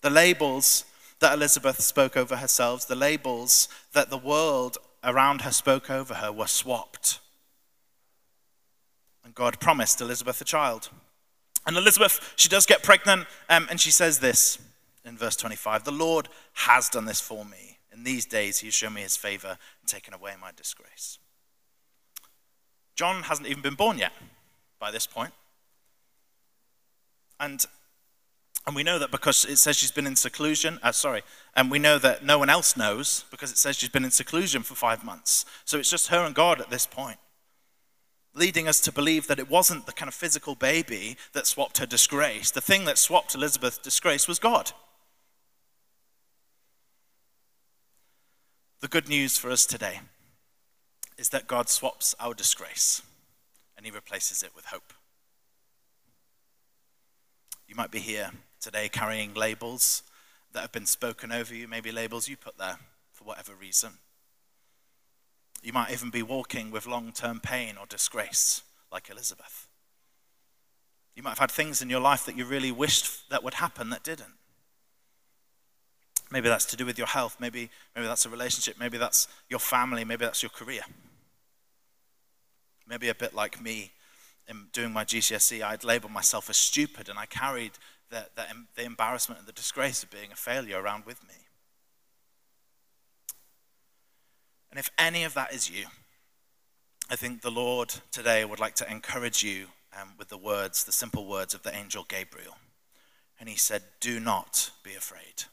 The 0.01 0.10
labels 0.10 0.84
that 1.19 1.34
Elizabeth 1.34 1.81
spoke 1.81 2.17
over 2.17 2.38
herself, 2.38 2.88
the 2.88 2.95
labels 2.95 3.67
that 3.93 4.10
the 4.10 4.17
world 4.17 4.77
around 5.05 5.41
her 5.41 5.51
spoke 5.51 5.89
over 5.89 6.15
her, 6.15 6.31
were 6.31 6.48
swapped. 6.48 7.19
And 9.24 9.34
God 9.34 9.60
promised 9.60 10.01
Elizabeth 10.01 10.41
a 10.41 10.45
child. 10.45 10.89
And 11.65 11.77
Elizabeth, 11.77 12.34
she 12.36 12.50
does 12.50 12.65
get 12.65 12.84
pregnant, 12.84 13.27
um, 13.50 13.67
and 13.69 13.79
she 13.79 13.91
says 13.91 14.19
this 14.19 14.60
in 15.05 15.17
verse 15.17 15.36
25 15.36 15.84
The 15.84 15.91
Lord 15.91 16.27
has 16.53 16.89
done 16.89 17.05
this 17.05 17.22
for 17.22 17.45
me. 17.45 17.77
In 17.93 18.03
these 18.03 18.25
days, 18.25 18.60
he 18.60 18.67
has 18.67 18.74
shown 18.74 18.93
me 18.93 19.01
his 19.01 19.15
favor 19.15 19.57
and 19.81 19.89
taken 19.89 20.13
away 20.13 20.34
my 20.39 20.51
disgrace. 20.55 21.17
John 22.95 23.24
hasn't 23.24 23.48
even 23.48 23.62
been 23.62 23.75
born 23.75 23.98
yet 23.98 24.13
by 24.79 24.91
this 24.91 25.07
point. 25.07 25.34
And, 27.39 27.65
and 28.65 28.75
we 28.75 28.84
know 28.84 28.98
that 28.98 29.12
because 29.12 29.45
it 29.45 29.57
says 29.57 29.75
she's 29.75 29.91
been 29.91 30.07
in 30.07 30.15
seclusion, 30.15 30.79
uh, 30.81 30.91
sorry, 30.91 31.22
and 31.55 31.69
we 31.69 31.77
know 31.77 32.00
that 32.00 32.25
no 32.25 32.39
one 32.39 32.50
else 32.50 32.75
knows 32.75 33.25
because 33.29 33.51
it 33.51 33.57
says 33.57 33.75
she's 33.75 33.89
been 33.89 34.05
in 34.05 34.12
seclusion 34.12 34.63
for 34.63 34.74
five 34.74 35.03
months. 35.03 35.45
So 35.65 35.77
it's 35.77 35.89
just 35.89 36.07
her 36.07 36.25
and 36.25 36.34
God 36.34 36.60
at 36.60 36.72
this 36.72 36.88
point, 36.88 37.19
leading 38.34 38.67
us 38.67 38.79
to 38.81 38.91
believe 38.91 39.27
that 39.27 39.38
it 39.38 39.51
wasn't 39.51 39.86
the 39.86 39.93
kind 39.93 40.07
of 40.07 40.15
physical 40.15 40.55
baby 40.55 41.15
that 41.34 41.45
swapped 41.45 41.77
her 41.77 41.86
disgrace. 41.86 42.50
The 42.50 42.62
thing 42.62 42.86
that 42.86 42.98
swapped 42.98 43.36
Elizabeth's 43.36 43.77
disgrace 43.77 44.27
was 44.27 44.39
God. 44.39 44.72
The 48.81 48.88
good 48.88 49.07
news 49.07 49.38
for 49.38 49.51
us 49.51 49.65
today 49.67 50.00
is 51.19 51.29
that 51.29 51.48
God 51.48 51.69
swaps 51.69 52.15
our 52.19 52.34
disgrace 52.34 53.03
and 53.77 53.86
he 53.86 53.91
replaces 53.91 54.41
it 54.41 54.51
with 54.55 54.65
hope. 54.65 54.93
You 57.67 57.75
might 57.75 57.91
be 57.91 58.00
here 58.00 58.31
today 58.65 58.89
carrying 58.89 59.31
labels 59.36 60.01
that 60.51 60.62
have 60.62 60.72
been 60.72 60.88
spoken 60.88 61.31
over 61.31 61.53
you, 61.53 61.67
maybe 61.67 61.91
labels 61.91 62.27
you 62.27 62.36
put 62.36 62.57
there 62.57 62.79
for 63.12 63.24
whatever 63.24 63.53
reason. 63.53 63.91
You 65.62 65.72
might 65.72 65.91
even 65.91 66.10
be 66.10 66.24
walking 66.24 66.72
with 66.72 66.88
long 66.88 67.12
term 67.12 67.39
pain 67.39 67.75
or 67.79 67.86
disgrace, 67.86 68.63
like 68.91 69.07
Elizabeth. 69.12 69.67
You 71.15 71.22
might 71.22 71.29
have 71.29 71.39
had 71.39 71.51
things 71.51 71.79
in 71.84 71.91
your 71.91 72.00
life 72.00 72.25
that 72.25 72.36
you 72.36 72.43
really 72.43 72.72
wished 72.72 73.29
that 73.29 73.43
would 73.43 73.53
happen 73.53 73.91
that 73.91 74.03
didn't. 74.03 74.34
Maybe 76.31 76.50
that's 76.50 76.65
to 76.65 76.75
do 76.75 76.88
with 76.88 76.98
your 76.98 77.07
health. 77.07 77.38
Maybe, 77.39 77.69
maybe 77.95 78.07
that's 78.07 78.25
a 78.25 78.29
relationship. 78.29 78.79
Maybe 78.79 78.98
that's 78.98 79.27
your 79.48 79.60
family. 79.60 80.03
Maybe 80.03 80.25
that's 80.25 80.41
your 80.41 80.50
career. 80.50 80.81
Maybe 82.88 83.10
a 83.10 83.15
bit 83.15 83.36
like 83.36 83.62
me 83.62 83.91
in 84.48 84.67
doing 84.72 84.91
my 84.91 85.05
GCSE, 85.05 85.63
I'd 85.63 85.84
labeled 85.84 86.12
myself 86.12 86.50
as 86.50 86.57
stupid 86.57 87.10
and 87.10 87.17
I 87.17 87.25
carried 87.25 87.72
the, 88.09 88.27
the, 88.35 88.43
the 88.75 88.83
embarrassment 88.83 89.39
and 89.39 89.47
the 89.47 89.53
disgrace 89.53 90.03
of 90.03 90.12
being 90.12 90.31
a 90.31 90.35
failure 90.35 90.81
around 90.81 91.05
with 91.05 91.24
me. 91.24 91.35
And 94.69 94.79
if 94.79 94.89
any 94.97 95.24
of 95.24 95.33
that 95.35 95.53
is 95.53 95.69
you, 95.69 95.85
I 97.09 97.15
think 97.15 97.41
the 97.41 97.51
Lord 97.51 97.93
today 98.12 98.43
would 98.43 98.59
like 98.59 98.75
to 98.75 98.91
encourage 98.91 99.43
you 99.43 99.67
um, 100.00 100.13
with 100.17 100.29
the 100.29 100.38
words, 100.38 100.83
the 100.83 100.91
simple 100.91 101.25
words 101.25 101.53
of 101.53 101.63
the 101.63 101.74
angel 101.74 102.05
Gabriel. 102.07 102.57
And 103.39 103.47
he 103.47 103.55
said, 103.55 103.83
Do 104.00 104.19
not 104.19 104.71
be 104.83 104.95
afraid. 104.95 105.43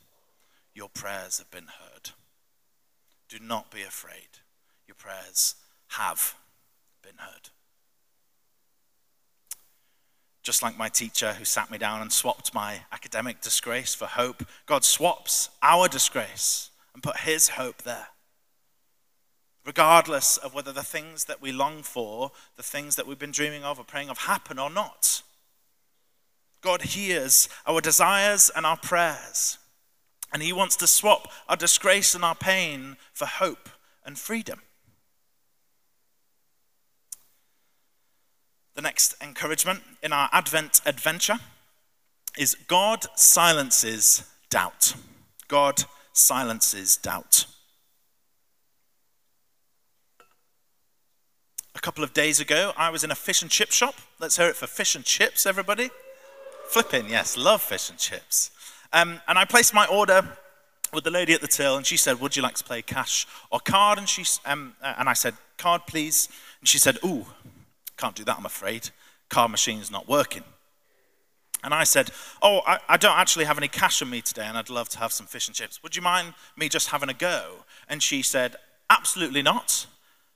Your 0.74 0.88
prayers 0.88 1.38
have 1.38 1.50
been 1.50 1.68
heard. 1.80 2.10
Do 3.28 3.38
not 3.38 3.70
be 3.70 3.82
afraid. 3.82 4.40
Your 4.86 4.94
prayers 4.94 5.56
have 5.88 6.34
been 7.02 7.18
heard. 7.18 7.50
Just 10.42 10.62
like 10.62 10.76
my 10.76 10.88
teacher 10.88 11.34
who 11.34 11.44
sat 11.44 11.70
me 11.70 11.78
down 11.78 12.02
and 12.02 12.12
swapped 12.12 12.52
my 12.52 12.80
academic 12.90 13.40
disgrace 13.40 13.94
for 13.94 14.06
hope, 14.06 14.44
God 14.66 14.84
swaps 14.84 15.50
our 15.62 15.86
disgrace 15.86 16.70
and 16.94 17.02
put 17.02 17.18
his 17.18 17.50
hope 17.50 17.82
there. 17.82 18.08
Regardless 19.64 20.36
of 20.36 20.54
whether 20.54 20.72
the 20.72 20.82
things 20.82 21.26
that 21.26 21.40
we 21.40 21.52
long 21.52 21.84
for, 21.84 22.32
the 22.56 22.62
things 22.64 22.96
that 22.96 23.06
we've 23.06 23.18
been 23.18 23.30
dreaming 23.30 23.62
of 23.62 23.78
or 23.78 23.84
praying 23.84 24.10
of 24.10 24.18
happen 24.18 24.58
or 24.58 24.68
not. 24.68 25.22
God 26.60 26.82
hears 26.82 27.48
our 27.64 27.80
desires 27.80 28.50
and 28.54 28.66
our 28.66 28.76
prayers. 28.76 29.58
And 30.32 30.42
He 30.42 30.52
wants 30.52 30.74
to 30.76 30.88
swap 30.88 31.28
our 31.48 31.56
disgrace 31.56 32.14
and 32.14 32.24
our 32.24 32.34
pain 32.34 32.96
for 33.12 33.26
hope 33.26 33.68
and 34.04 34.18
freedom. 34.18 34.62
The 38.74 38.82
next 38.82 39.14
encouragement 39.20 39.82
in 40.02 40.12
our 40.12 40.30
Advent 40.32 40.80
adventure 40.86 41.38
is 42.38 42.54
God 42.68 43.06
silences 43.14 44.24
doubt. 44.48 44.94
God 45.48 45.84
silences 46.14 46.96
doubt. 46.96 47.44
A 51.74 51.80
couple 51.80 52.02
of 52.02 52.14
days 52.14 52.40
ago, 52.40 52.72
I 52.76 52.88
was 52.90 53.04
in 53.04 53.10
a 53.10 53.14
fish 53.14 53.42
and 53.42 53.50
chip 53.50 53.70
shop. 53.70 53.94
Let's 54.18 54.36
hear 54.36 54.48
it 54.48 54.56
for 54.56 54.66
fish 54.66 54.94
and 54.94 55.04
chips, 55.04 55.44
everybody. 55.44 55.90
Flipping, 56.68 57.10
yes, 57.10 57.36
love 57.36 57.60
fish 57.60 57.90
and 57.90 57.98
chips. 57.98 58.50
Um, 58.92 59.20
and 59.28 59.38
I 59.38 59.44
placed 59.44 59.74
my 59.74 59.86
order 59.86 60.36
with 60.94 61.04
the 61.04 61.10
lady 61.10 61.32
at 61.34 61.40
the 61.40 61.48
till, 61.48 61.76
and 61.76 61.86
she 61.86 61.96
said, 61.96 62.20
"Would 62.20 62.36
you 62.36 62.42
like 62.42 62.54
to 62.56 62.64
play 62.64 62.82
cash 62.82 63.26
or 63.50 63.60
card?" 63.60 63.98
And 63.98 64.08
she, 64.08 64.24
um, 64.44 64.76
uh, 64.82 64.94
and 64.98 65.08
I 65.08 65.14
said, 65.14 65.34
"Card, 65.56 65.82
please." 65.86 66.28
And 66.60 66.68
she 66.68 66.78
said, 66.78 66.98
"Ooh, 67.04 67.26
can't 67.96 68.14
do 68.14 68.24
that. 68.24 68.38
I'm 68.38 68.46
afraid 68.46 68.90
Car 69.28 69.48
machine's 69.48 69.90
not 69.90 70.08
working." 70.08 70.44
And 71.64 71.72
I 71.72 71.84
said, 71.84 72.10
"Oh, 72.42 72.60
I, 72.66 72.78
I 72.88 72.96
don't 72.96 73.16
actually 73.18 73.44
have 73.44 73.58
any 73.58 73.68
cash 73.68 74.02
on 74.02 74.10
me 74.10 74.20
today, 74.20 74.46
and 74.46 74.58
I'd 74.58 74.70
love 74.70 74.88
to 74.90 74.98
have 74.98 75.12
some 75.12 75.26
fish 75.26 75.46
and 75.46 75.54
chips. 75.54 75.82
Would 75.82 75.94
you 75.94 76.02
mind 76.02 76.34
me 76.56 76.68
just 76.68 76.88
having 76.88 77.08
a 77.08 77.14
go?" 77.14 77.64
And 77.88 78.02
she 78.02 78.22
said, 78.22 78.56
"Absolutely 78.90 79.42
not. 79.42 79.86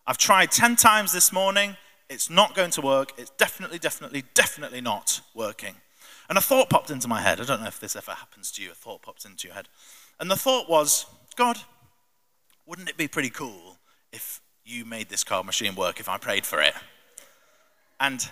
I've 0.06 0.18
tried 0.18 0.52
ten 0.52 0.76
times 0.76 1.12
this 1.12 1.32
morning. 1.32 1.76
It's 2.08 2.30
not 2.30 2.54
going 2.54 2.70
to 2.72 2.80
work. 2.80 3.12
It's 3.18 3.30
definitely, 3.30 3.78
definitely, 3.78 4.24
definitely 4.34 4.80
not 4.80 5.20
working." 5.34 5.76
And 6.28 6.38
a 6.38 6.40
thought 6.40 6.70
popped 6.70 6.90
into 6.90 7.08
my 7.08 7.20
head. 7.20 7.40
I 7.40 7.44
don't 7.44 7.60
know 7.60 7.68
if 7.68 7.80
this 7.80 7.96
ever 7.96 8.12
happens 8.12 8.50
to 8.52 8.62
you. 8.62 8.70
A 8.70 8.74
thought 8.74 9.02
popped 9.02 9.24
into 9.24 9.46
your 9.46 9.54
head. 9.54 9.68
And 10.18 10.30
the 10.30 10.36
thought 10.36 10.68
was, 10.68 11.06
God, 11.36 11.58
wouldn't 12.66 12.88
it 12.88 12.96
be 12.96 13.06
pretty 13.06 13.30
cool 13.30 13.76
if 14.12 14.40
you 14.64 14.84
made 14.84 15.08
this 15.08 15.22
car 15.22 15.44
machine 15.44 15.74
work 15.76 16.00
if 16.00 16.08
I 16.08 16.18
prayed 16.18 16.44
for 16.46 16.60
it? 16.60 16.74
And 18.00 18.28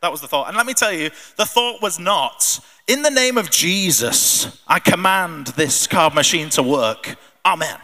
that 0.00 0.10
was 0.10 0.20
the 0.20 0.28
thought. 0.28 0.48
And 0.48 0.56
let 0.56 0.66
me 0.66 0.74
tell 0.74 0.92
you, 0.92 1.10
the 1.36 1.44
thought 1.44 1.82
was 1.82 1.98
not, 1.98 2.60
in 2.86 3.02
the 3.02 3.10
name 3.10 3.36
of 3.36 3.50
Jesus, 3.50 4.62
I 4.66 4.78
command 4.78 5.48
this 5.48 5.86
card 5.86 6.14
machine 6.14 6.50
to 6.50 6.62
work. 6.62 7.16
Amen. 7.44 7.78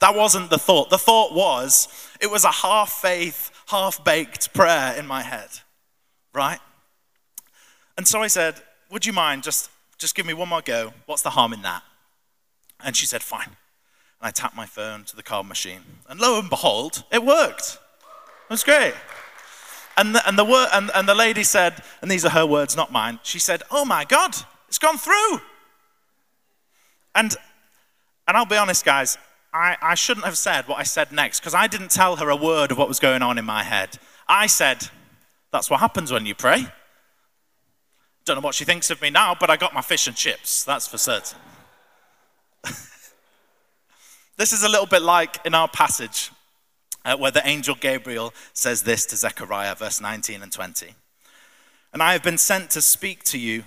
That 0.00 0.14
wasn't 0.14 0.50
the 0.50 0.58
thought. 0.58 0.90
The 0.90 0.98
thought 0.98 1.34
was, 1.34 1.88
it 2.20 2.30
was 2.30 2.44
a 2.44 2.50
half 2.50 2.92
faith, 2.92 3.50
half 3.66 4.04
baked 4.04 4.52
prayer 4.52 4.94
in 4.96 5.06
my 5.06 5.22
head, 5.22 5.48
right? 6.32 6.60
And 7.96 8.06
so 8.06 8.22
I 8.22 8.28
said, 8.28 8.60
would 8.90 9.04
you 9.04 9.12
mind 9.12 9.42
just, 9.42 9.70
just 9.96 10.14
give 10.14 10.26
me 10.26 10.34
one 10.34 10.48
more 10.48 10.62
go? 10.62 10.92
What's 11.06 11.22
the 11.22 11.30
harm 11.30 11.52
in 11.52 11.62
that? 11.62 11.82
And 12.80 12.96
she 12.96 13.06
said, 13.06 13.22
Fine. 13.22 13.48
And 14.20 14.28
I 14.28 14.30
tapped 14.30 14.56
my 14.56 14.66
phone 14.66 15.04
to 15.04 15.16
the 15.16 15.22
card 15.22 15.46
machine. 15.46 15.80
And 16.08 16.20
lo 16.20 16.38
and 16.38 16.48
behold, 16.50 17.04
it 17.10 17.24
worked. 17.24 17.78
It 18.48 18.52
was 18.52 18.64
great. 18.64 18.94
And 19.98 20.14
the, 20.14 20.26
and, 20.28 20.38
the 20.38 20.44
word, 20.44 20.68
and, 20.72 20.92
and 20.94 21.08
the 21.08 21.14
lady 21.14 21.42
said, 21.42 21.82
and 22.00 22.08
these 22.08 22.24
are 22.24 22.30
her 22.30 22.46
words, 22.46 22.76
not 22.76 22.92
mine, 22.92 23.18
she 23.24 23.40
said, 23.40 23.64
Oh 23.68 23.84
my 23.84 24.04
God, 24.04 24.32
it's 24.68 24.78
gone 24.78 24.96
through. 24.96 25.40
And, 27.16 27.34
and 28.28 28.36
I'll 28.36 28.46
be 28.46 28.56
honest, 28.56 28.84
guys, 28.84 29.18
I, 29.52 29.76
I 29.82 29.96
shouldn't 29.96 30.24
have 30.24 30.38
said 30.38 30.68
what 30.68 30.78
I 30.78 30.84
said 30.84 31.10
next 31.10 31.40
because 31.40 31.52
I 31.52 31.66
didn't 31.66 31.90
tell 31.90 32.14
her 32.16 32.30
a 32.30 32.36
word 32.36 32.70
of 32.70 32.78
what 32.78 32.86
was 32.86 33.00
going 33.00 33.22
on 33.22 33.38
in 33.38 33.44
my 33.44 33.64
head. 33.64 33.98
I 34.28 34.46
said, 34.46 34.88
That's 35.50 35.68
what 35.68 35.80
happens 35.80 36.12
when 36.12 36.26
you 36.26 36.36
pray. 36.36 36.66
Don't 38.24 38.36
know 38.36 38.42
what 38.42 38.54
she 38.54 38.64
thinks 38.64 38.90
of 38.90 39.02
me 39.02 39.10
now, 39.10 39.34
but 39.38 39.50
I 39.50 39.56
got 39.56 39.74
my 39.74 39.80
fish 39.80 40.06
and 40.06 40.14
chips, 40.14 40.62
that's 40.62 40.86
for 40.86 40.98
certain. 40.98 41.38
this 44.36 44.52
is 44.52 44.62
a 44.62 44.68
little 44.68 44.86
bit 44.86 45.02
like 45.02 45.44
in 45.44 45.54
our 45.54 45.66
passage 45.66 46.30
uh, 47.08 47.16
where 47.16 47.30
the 47.30 47.46
angel 47.48 47.74
Gabriel 47.74 48.34
says 48.52 48.82
this 48.82 49.06
to 49.06 49.16
Zechariah, 49.16 49.74
verse 49.74 49.98
19 49.98 50.42
and 50.42 50.52
20. 50.52 50.94
And 51.90 52.02
I 52.02 52.12
have 52.12 52.22
been 52.22 52.36
sent 52.36 52.70
to 52.72 52.82
speak 52.82 53.24
to 53.24 53.38
you 53.38 53.64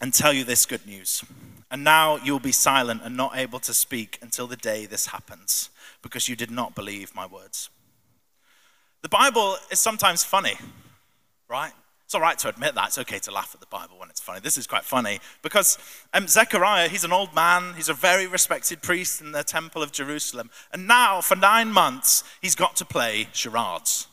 and 0.00 0.14
tell 0.14 0.32
you 0.32 0.44
this 0.44 0.64
good 0.64 0.86
news. 0.86 1.24
And 1.72 1.82
now 1.82 2.16
you 2.16 2.30
will 2.30 2.38
be 2.38 2.52
silent 2.52 3.02
and 3.02 3.16
not 3.16 3.36
able 3.36 3.58
to 3.60 3.74
speak 3.74 4.18
until 4.22 4.46
the 4.46 4.56
day 4.56 4.86
this 4.86 5.06
happens, 5.06 5.70
because 6.02 6.28
you 6.28 6.36
did 6.36 6.52
not 6.52 6.76
believe 6.76 7.16
my 7.16 7.26
words. 7.26 7.68
The 9.02 9.08
Bible 9.08 9.56
is 9.72 9.80
sometimes 9.80 10.22
funny, 10.22 10.54
right? 11.48 11.72
It's 12.06 12.14
all 12.14 12.20
right 12.20 12.38
to 12.38 12.48
admit 12.48 12.76
that. 12.76 12.86
It's 12.86 12.98
okay 12.98 13.18
to 13.18 13.32
laugh 13.32 13.50
at 13.52 13.58
the 13.58 13.66
Bible 13.66 13.98
when 13.98 14.10
it's 14.10 14.20
funny. 14.20 14.38
This 14.38 14.56
is 14.56 14.68
quite 14.68 14.84
funny 14.84 15.18
because 15.42 15.76
um, 16.14 16.28
Zechariah, 16.28 16.88
he's 16.88 17.02
an 17.02 17.12
old 17.12 17.34
man. 17.34 17.74
He's 17.74 17.88
a 17.88 17.94
very 17.94 18.28
respected 18.28 18.80
priest 18.80 19.20
in 19.20 19.32
the 19.32 19.42
temple 19.42 19.82
of 19.82 19.90
Jerusalem. 19.90 20.50
And 20.72 20.86
now, 20.86 21.20
for 21.20 21.34
nine 21.34 21.72
months, 21.72 22.22
he's 22.40 22.54
got 22.54 22.76
to 22.76 22.84
play 22.84 23.26
charades. 23.32 24.06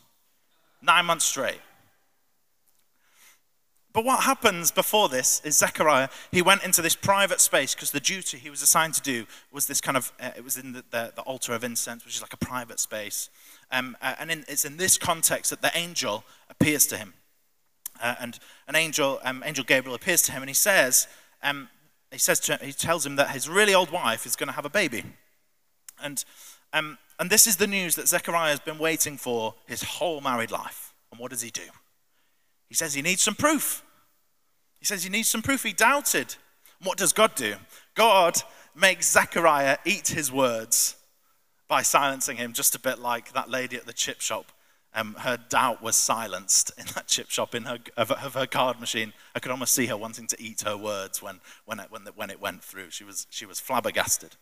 Nine 0.82 1.06
months 1.06 1.26
straight. 1.26 1.62
But 3.94 4.06
what 4.06 4.24
happens 4.24 4.72
before 4.72 5.08
this 5.08 5.40
is 5.46 5.56
Zechariah, 5.56 6.10
he 6.32 6.42
went 6.42 6.64
into 6.64 6.82
this 6.82 6.96
private 6.96 7.40
space 7.40 7.76
because 7.76 7.92
the 7.92 8.00
duty 8.00 8.40
he 8.40 8.50
was 8.50 8.64
assigned 8.64 8.96
to 8.96 9.02
do 9.02 9.28
was 9.52 9.68
this 9.68 9.80
kind 9.80 9.98
of, 9.98 10.12
uh, 10.20 10.32
it 10.36 10.44
was 10.44 10.58
in 10.58 10.72
the, 10.72 10.84
the, 10.90 11.14
the, 11.16 11.22
altar 11.22 11.54
of 11.54 11.64
incense, 11.64 12.04
which 12.04 12.16
is 12.16 12.22
like 12.24 12.34
a 12.34 12.38
private 12.38 12.80
space. 12.80 13.30
Um, 13.72 13.96
uh, 14.02 14.16
and 14.18 14.32
in, 14.32 14.46
it's 14.48 14.66
in 14.66 14.78
this 14.78 14.98
context 14.98 15.52
that 15.52 15.62
the 15.62 15.72
angel 15.78 16.24
appears 16.50 16.88
to 16.88 16.98
him. 16.98 17.14
Uh, 18.04 18.16
and 18.20 18.38
an 18.68 18.76
angel, 18.76 19.20
um, 19.24 19.42
angel 19.46 19.64
Gabriel 19.64 19.96
appears 19.96 20.22
to 20.24 20.34
him 20.34 20.44
and 20.44 20.50
he 20.50 20.54
says, 20.54 21.08
um, 21.42 21.70
he 22.12 22.20
says 22.20 22.40
to 22.42 22.60
he 22.62 22.74
tells 22.74 23.06
him 23.06 23.16
that 23.16 23.30
his 23.30 23.48
really 23.48 23.74
old 23.74 23.92
wife 23.92 24.26
is 24.26 24.36
going 24.36 24.48
to 24.48 24.54
have 24.54 24.66
a 24.66 24.70
baby. 24.70 25.04
And, 26.04 26.24
um, 26.74 26.98
and 27.18 27.30
this 27.30 27.48
is 27.48 27.56
the 27.56 27.66
news 27.66 27.96
that 27.96 28.10
Zechariah 28.10 28.52
has 28.52 28.60
been 28.60 28.78
waiting 28.78 29.18
for 29.18 29.56
his 29.68 29.84
whole 29.84 30.20
married 30.20 30.52
life. 30.52 30.94
And 31.12 31.20
what 31.20 31.32
does 31.32 31.42
he 31.42 31.50
do? 31.50 31.62
He 32.68 32.76
says 32.76 32.94
he 32.94 33.02
needs 33.02 33.22
some 33.22 33.36
proof. 33.36 33.84
He 34.80 34.86
says 34.86 35.04
he 35.04 35.10
needs 35.10 35.30
some 35.30 35.42
proof. 35.42 35.64
He 35.64 35.72
doubted. 35.72 36.36
What 36.84 36.98
does 36.98 37.14
God 37.14 37.36
do? 37.36 37.56
God 37.96 38.36
makes 38.76 39.10
Zechariah 39.10 39.78
eat 39.86 40.10
his 40.10 40.30
words 40.30 40.98
by 41.70 41.84
silencing 41.84 42.36
him, 42.36 42.52
just 42.52 42.76
a 42.76 42.80
bit 42.80 43.00
like 43.00 43.32
that 43.32 43.50
lady 43.50 43.78
at 43.78 43.86
the 43.86 43.94
chip 43.94 44.20
shop. 44.20 44.52
Um, 44.96 45.16
her 45.20 45.38
doubt 45.50 45.82
was 45.82 45.96
silenced 45.96 46.72
in 46.78 46.86
that 46.94 47.08
chip 47.08 47.32
shop 47.32 47.56
in 47.56 47.64
her, 47.64 47.80
of, 47.98 48.12
of, 48.12 48.36
her 48.36 48.46
card 48.46 48.80
machine. 48.80 49.12
I 49.34 49.40
could 49.40 49.52
almost 49.52 49.74
see 49.74 49.88
her 49.88 49.98
wanting 49.98 50.28
to 50.28 50.42
eat 50.42 50.62
her 50.62 50.78
words 50.78 51.22
when, 51.22 51.40
when, 51.66 51.80
it, 51.80 51.88
when, 51.90 52.04
the, 52.04 52.12
when 52.12 52.30
it 52.30 52.40
went 52.40 52.64
through. 52.64 52.92
She 52.92 53.04
was, 53.04 53.26
she 53.32 53.46
was 53.46 53.60
flabbergasted. 53.60 54.36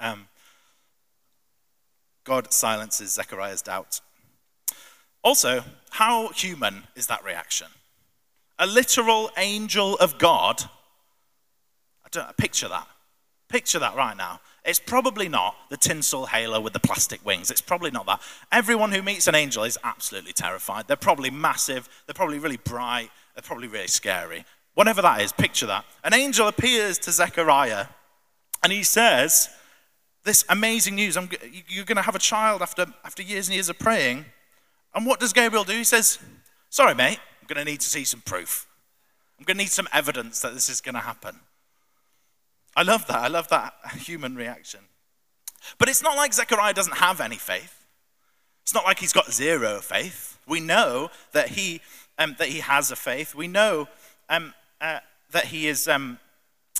Um, 0.00 0.28
God 2.24 2.52
silences 2.52 3.12
Zechariah's 3.12 3.62
doubt. 3.62 4.00
Also, 5.22 5.64
how 5.90 6.28
human 6.28 6.84
is 6.94 7.06
that 7.08 7.24
reaction? 7.24 7.68
A 8.58 8.66
literal 8.66 9.30
angel 9.36 9.96
of 9.96 10.18
God. 10.18 10.62
I 12.04 12.08
don't 12.10 12.36
picture 12.36 12.68
that. 12.68 12.88
Picture 13.48 13.78
that 13.78 13.96
right 13.96 14.16
now. 14.16 14.40
It's 14.64 14.78
probably 14.78 15.28
not 15.28 15.56
the 15.70 15.78
tinsel 15.78 16.26
halo 16.26 16.60
with 16.60 16.74
the 16.74 16.80
plastic 16.80 17.24
wings. 17.24 17.50
It's 17.50 17.62
probably 17.62 17.90
not 17.90 18.04
that. 18.06 18.20
Everyone 18.52 18.92
who 18.92 19.02
meets 19.02 19.26
an 19.26 19.34
angel 19.34 19.64
is 19.64 19.78
absolutely 19.82 20.34
terrified. 20.34 20.86
They're 20.86 20.96
probably 20.96 21.30
massive. 21.30 21.88
They're 22.06 22.14
probably 22.14 22.38
really 22.38 22.58
bright. 22.58 23.08
They're 23.34 23.42
probably 23.42 23.68
really 23.68 23.86
scary. 23.86 24.44
Whatever 24.74 25.00
that 25.02 25.22
is, 25.22 25.32
picture 25.32 25.66
that. 25.66 25.86
An 26.04 26.12
angel 26.12 26.46
appears 26.48 26.98
to 26.98 27.12
Zechariah 27.12 27.86
and 28.62 28.72
he 28.72 28.82
says, 28.82 29.48
This 30.24 30.44
amazing 30.50 30.96
news 30.96 31.16
I'm, 31.16 31.30
you're 31.68 31.86
going 31.86 31.96
to 31.96 32.02
have 32.02 32.14
a 32.14 32.20
child 32.20 32.60
after, 32.60 32.86
after 33.04 33.22
years 33.22 33.48
and 33.48 33.54
years 33.54 33.70
of 33.70 33.78
praying. 33.78 34.26
And 34.94 35.06
what 35.06 35.20
does 35.20 35.32
Gabriel 35.32 35.64
do? 35.64 35.72
He 35.72 35.84
says, 35.84 36.18
Sorry, 36.68 36.94
mate, 36.94 37.18
I'm 37.40 37.46
going 37.46 37.64
to 37.64 37.70
need 37.70 37.80
to 37.80 37.88
see 37.88 38.04
some 38.04 38.20
proof. 38.20 38.66
I'm 39.38 39.44
going 39.44 39.56
to 39.56 39.64
need 39.64 39.70
some 39.70 39.88
evidence 39.92 40.40
that 40.40 40.52
this 40.52 40.68
is 40.68 40.80
going 40.82 40.94
to 40.96 41.00
happen. 41.00 41.40
I 42.78 42.82
love 42.82 43.08
that. 43.08 43.16
I 43.16 43.26
love 43.26 43.48
that 43.48 43.74
human 43.96 44.36
reaction. 44.36 44.78
But 45.78 45.88
it's 45.88 46.00
not 46.00 46.16
like 46.16 46.32
Zechariah 46.32 46.74
doesn't 46.74 46.98
have 46.98 47.20
any 47.20 47.34
faith. 47.34 47.84
It's 48.62 48.72
not 48.72 48.84
like 48.84 49.00
he's 49.00 49.12
got 49.12 49.32
zero 49.32 49.80
faith. 49.80 50.38
We 50.46 50.60
know 50.60 51.10
that 51.32 51.48
he, 51.48 51.80
um, 52.20 52.36
that 52.38 52.50
he 52.50 52.60
has 52.60 52.92
a 52.92 52.96
faith. 52.96 53.34
We 53.34 53.48
know 53.48 53.88
um, 54.28 54.54
uh, 54.80 55.00
that 55.32 55.46
he 55.46 55.66
is, 55.66 55.88
um, 55.88 56.20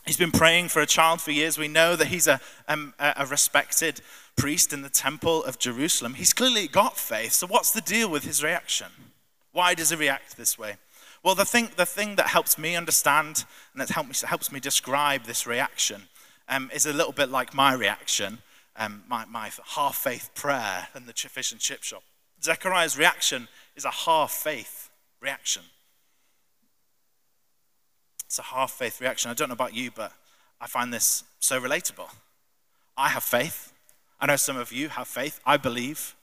he's 0.06 0.16
been 0.16 0.30
praying 0.30 0.68
for 0.68 0.80
a 0.80 0.86
child 0.86 1.20
for 1.20 1.32
years. 1.32 1.58
We 1.58 1.66
know 1.66 1.96
that 1.96 2.06
he's 2.06 2.28
a, 2.28 2.40
um, 2.68 2.94
a 3.00 3.26
respected 3.26 4.00
priest 4.36 4.72
in 4.72 4.82
the 4.82 4.90
temple 4.90 5.42
of 5.42 5.58
Jerusalem, 5.58 6.14
he's 6.14 6.32
clearly 6.32 6.68
got 6.68 6.96
faith. 6.96 7.32
So, 7.32 7.48
what's 7.48 7.72
the 7.72 7.80
deal 7.80 8.08
with 8.08 8.22
his 8.22 8.40
reaction? 8.40 8.86
Why 9.50 9.74
does 9.74 9.90
he 9.90 9.96
react 9.96 10.36
this 10.36 10.56
way? 10.56 10.76
Well, 11.22 11.34
the 11.34 11.44
thing, 11.44 11.70
the 11.76 11.86
thing 11.86 12.16
that 12.16 12.28
helps 12.28 12.58
me 12.58 12.76
understand 12.76 13.44
and 13.72 13.82
that 13.82 13.90
helps 13.90 14.22
me, 14.22 14.28
helps 14.28 14.52
me 14.52 14.60
describe 14.60 15.24
this 15.24 15.46
reaction 15.46 16.02
um, 16.48 16.70
is 16.72 16.86
a 16.86 16.92
little 16.92 17.12
bit 17.12 17.30
like 17.30 17.54
my 17.54 17.74
reaction, 17.74 18.38
um, 18.76 19.02
my, 19.08 19.24
my 19.26 19.50
half 19.74 19.96
faith 19.96 20.30
prayer 20.34 20.88
in 20.94 21.06
the 21.06 21.12
fish 21.12 21.52
and 21.52 21.60
chip 21.60 21.82
shop. 21.82 22.02
Zechariah's 22.42 22.96
reaction 22.96 23.48
is 23.76 23.84
a 23.84 23.90
half 23.90 24.32
faith 24.32 24.90
reaction. 25.20 25.62
It's 28.26 28.38
a 28.38 28.42
half 28.42 28.72
faith 28.72 29.00
reaction. 29.00 29.30
I 29.30 29.34
don't 29.34 29.48
know 29.48 29.54
about 29.54 29.74
you, 29.74 29.90
but 29.90 30.12
I 30.60 30.66
find 30.66 30.92
this 30.92 31.24
so 31.40 31.60
relatable. 31.60 32.10
I 32.96 33.08
have 33.08 33.24
faith. 33.24 33.72
I 34.20 34.26
know 34.26 34.36
some 34.36 34.56
of 34.56 34.72
you 34.72 34.88
have 34.90 35.08
faith, 35.08 35.40
I 35.46 35.56
believe, 35.56 36.14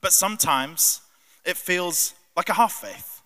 but 0.00 0.12
sometimes 0.12 1.00
it 1.44 1.56
feels 1.56 2.14
like 2.36 2.48
a 2.48 2.54
half 2.54 2.72
faith. 2.72 3.19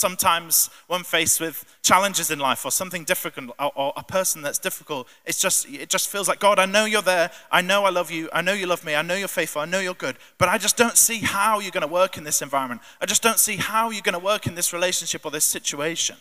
Sometimes, 0.00 0.70
when 0.86 1.02
faced 1.02 1.42
with 1.42 1.62
challenges 1.82 2.30
in 2.30 2.38
life 2.38 2.64
or 2.64 2.70
something 2.70 3.04
difficult 3.04 3.50
or, 3.60 3.70
or, 3.74 3.92
a 3.98 4.02
person 4.02 4.40
that's 4.40 4.58
difficult, 4.58 5.06
it's 5.26 5.38
just, 5.38 5.68
it 5.68 5.90
just 5.90 6.08
feels 6.08 6.26
like, 6.26 6.40
God, 6.40 6.58
I 6.58 6.64
know 6.64 6.86
you're 6.86 7.02
there. 7.02 7.30
I 7.52 7.60
know 7.60 7.84
I 7.84 7.90
love 7.90 8.10
you. 8.10 8.30
I 8.32 8.40
know 8.40 8.54
you 8.54 8.66
love 8.66 8.82
me. 8.82 8.94
I 8.94 9.02
know 9.02 9.14
you're 9.14 9.28
faithful. 9.28 9.60
I 9.60 9.66
know 9.66 9.78
you're 9.78 9.92
good. 9.92 10.16
But 10.38 10.48
I 10.48 10.56
just 10.56 10.78
don't 10.78 10.96
see 10.96 11.18
how 11.18 11.60
you're 11.60 11.70
going 11.70 11.86
to 11.86 11.92
work 11.92 12.16
in 12.16 12.24
this 12.24 12.40
environment. 12.40 12.80
I 12.98 13.04
just 13.04 13.22
don't 13.22 13.38
see 13.38 13.56
how 13.56 13.90
you're 13.90 14.00
going 14.00 14.18
to 14.18 14.24
work 14.24 14.46
in 14.46 14.54
this 14.54 14.72
relationship 14.72 15.26
or 15.26 15.30
this 15.30 15.44
situation. 15.44 16.16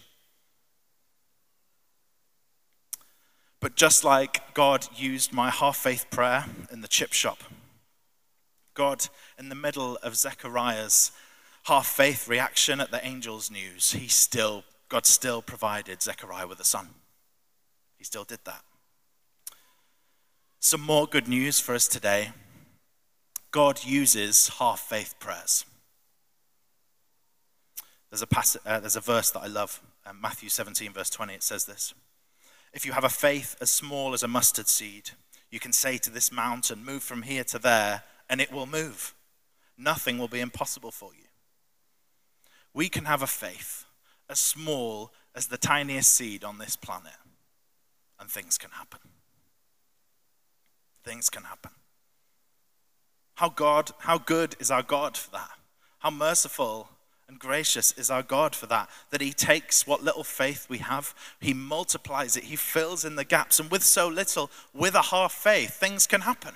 But 3.62 3.78
just 3.78 4.04
like 4.04 4.54
God 4.54 4.88
used 4.94 5.32
my 5.32 5.50
half 5.52 5.78
faith 5.78 6.06
prayer 6.12 6.48
in 6.70 6.82
the 6.82 6.90
chip 6.90 7.14
shop, 7.14 7.46
God, 8.74 9.08
in 9.38 9.48
the 9.48 9.56
middle 9.56 9.98
of 10.04 10.18
Zechariah's 10.18 11.14
half 11.64 11.88
faith 11.88 12.28
reaction 12.28 12.80
at 12.80 12.92
the 12.92 13.04
angel's 13.04 13.52
news, 13.52 13.92
he 13.92 14.08
still, 14.08 14.64
God 14.88 15.06
still 15.06 15.42
provided 15.42 16.02
Zechariah 16.02 16.48
with 16.48 16.60
a 16.60 16.66
son. 16.66 16.90
He 17.98 18.04
still 18.04 18.24
did 18.24 18.40
that. 18.46 18.64
Some 20.60 20.82
more 20.82 21.08
good 21.08 21.28
news 21.28 21.60
for 21.60 21.76
us 21.76 21.88
today. 21.88 22.32
God 23.52 23.84
uses 23.84 24.50
half 24.60 24.80
faith 24.80 25.16
prayers. 25.20 25.66
There's 28.10 28.22
a, 28.22 28.28
pass- 28.28 28.58
uh, 28.66 28.80
there's 28.80 28.96
a 28.96 29.02
verse 29.02 29.30
that 29.32 29.42
I 29.42 29.48
love, 29.48 29.82
uh, 30.06 30.14
Matthew 30.14 30.50
17, 30.50 30.94
verse 30.94 31.10
20. 31.10 31.34
It 31.34 31.44
says 31.44 31.66
this 31.66 31.94
if 32.74 32.86
you 32.86 32.92
have 32.92 33.04
a 33.04 33.10
faith 33.10 33.56
as 33.62 33.72
small 33.72 34.14
as 34.14 34.24
a 34.24 34.28
mustard 34.28 34.68
seed, 34.68 35.12
you 35.50 35.60
can 35.60 35.74
say 35.74 35.98
to 35.98 36.12
this 36.12 36.32
mountain, 36.32 36.84
Move 36.84 37.04
from 37.04 37.24
here 37.24 37.44
to 37.46 37.60
there, 37.60 38.04
and 38.30 38.40
it 38.40 38.52
will 38.52 38.68
move. 38.68 39.16
Nothing 39.78 40.18
will 40.18 40.28
be 40.28 40.40
impossible 40.40 40.92
for 40.92 41.12
you. 41.14 41.29
We 42.74 42.90
can 42.90 43.06
have 43.06 43.22
a 43.22 43.28
faith 43.28 43.86
as 44.30 44.40
small 44.40 45.12
as 45.36 45.48
the 45.48 45.58
tiniest 45.58 46.12
seed 46.12 46.44
on 46.44 46.58
this 46.58 46.76
planet, 46.76 47.14
and 48.20 48.30
things 48.30 48.58
can 48.58 48.72
happen. 48.72 49.00
Things 51.04 51.30
can 51.30 51.44
happen. 51.44 51.72
How 53.36 53.50
God, 53.50 53.92
how 54.00 54.18
good 54.18 54.56
is 54.60 54.70
our 54.70 54.84
God 54.84 55.16
for 55.16 55.32
that? 55.32 55.52
How 56.00 56.10
merciful 56.10 56.90
and 57.28 57.40
gracious 57.40 57.92
is 57.94 58.10
our 58.10 58.24
God 58.24 58.56
for 58.56 58.66
that, 58.66 58.90
that 59.12 59.22
He 59.22 59.32
takes 59.32 59.88
what 59.88 60.04
little 60.04 60.24
faith 60.24 60.66
we 60.68 60.80
have, 60.80 61.14
He 61.40 61.54
multiplies 61.54 62.36
it, 62.36 62.46
He 62.46 62.56
fills 62.56 63.06
in 63.06 63.16
the 63.16 63.24
gaps. 63.24 63.60
And 63.60 63.72
with 63.72 63.84
so 63.84 64.08
little, 64.08 64.50
with 64.74 64.96
a 64.96 65.04
half 65.04 65.32
faith, 65.32 65.76
things 65.76 66.08
can 66.08 66.22
happen. 66.22 66.56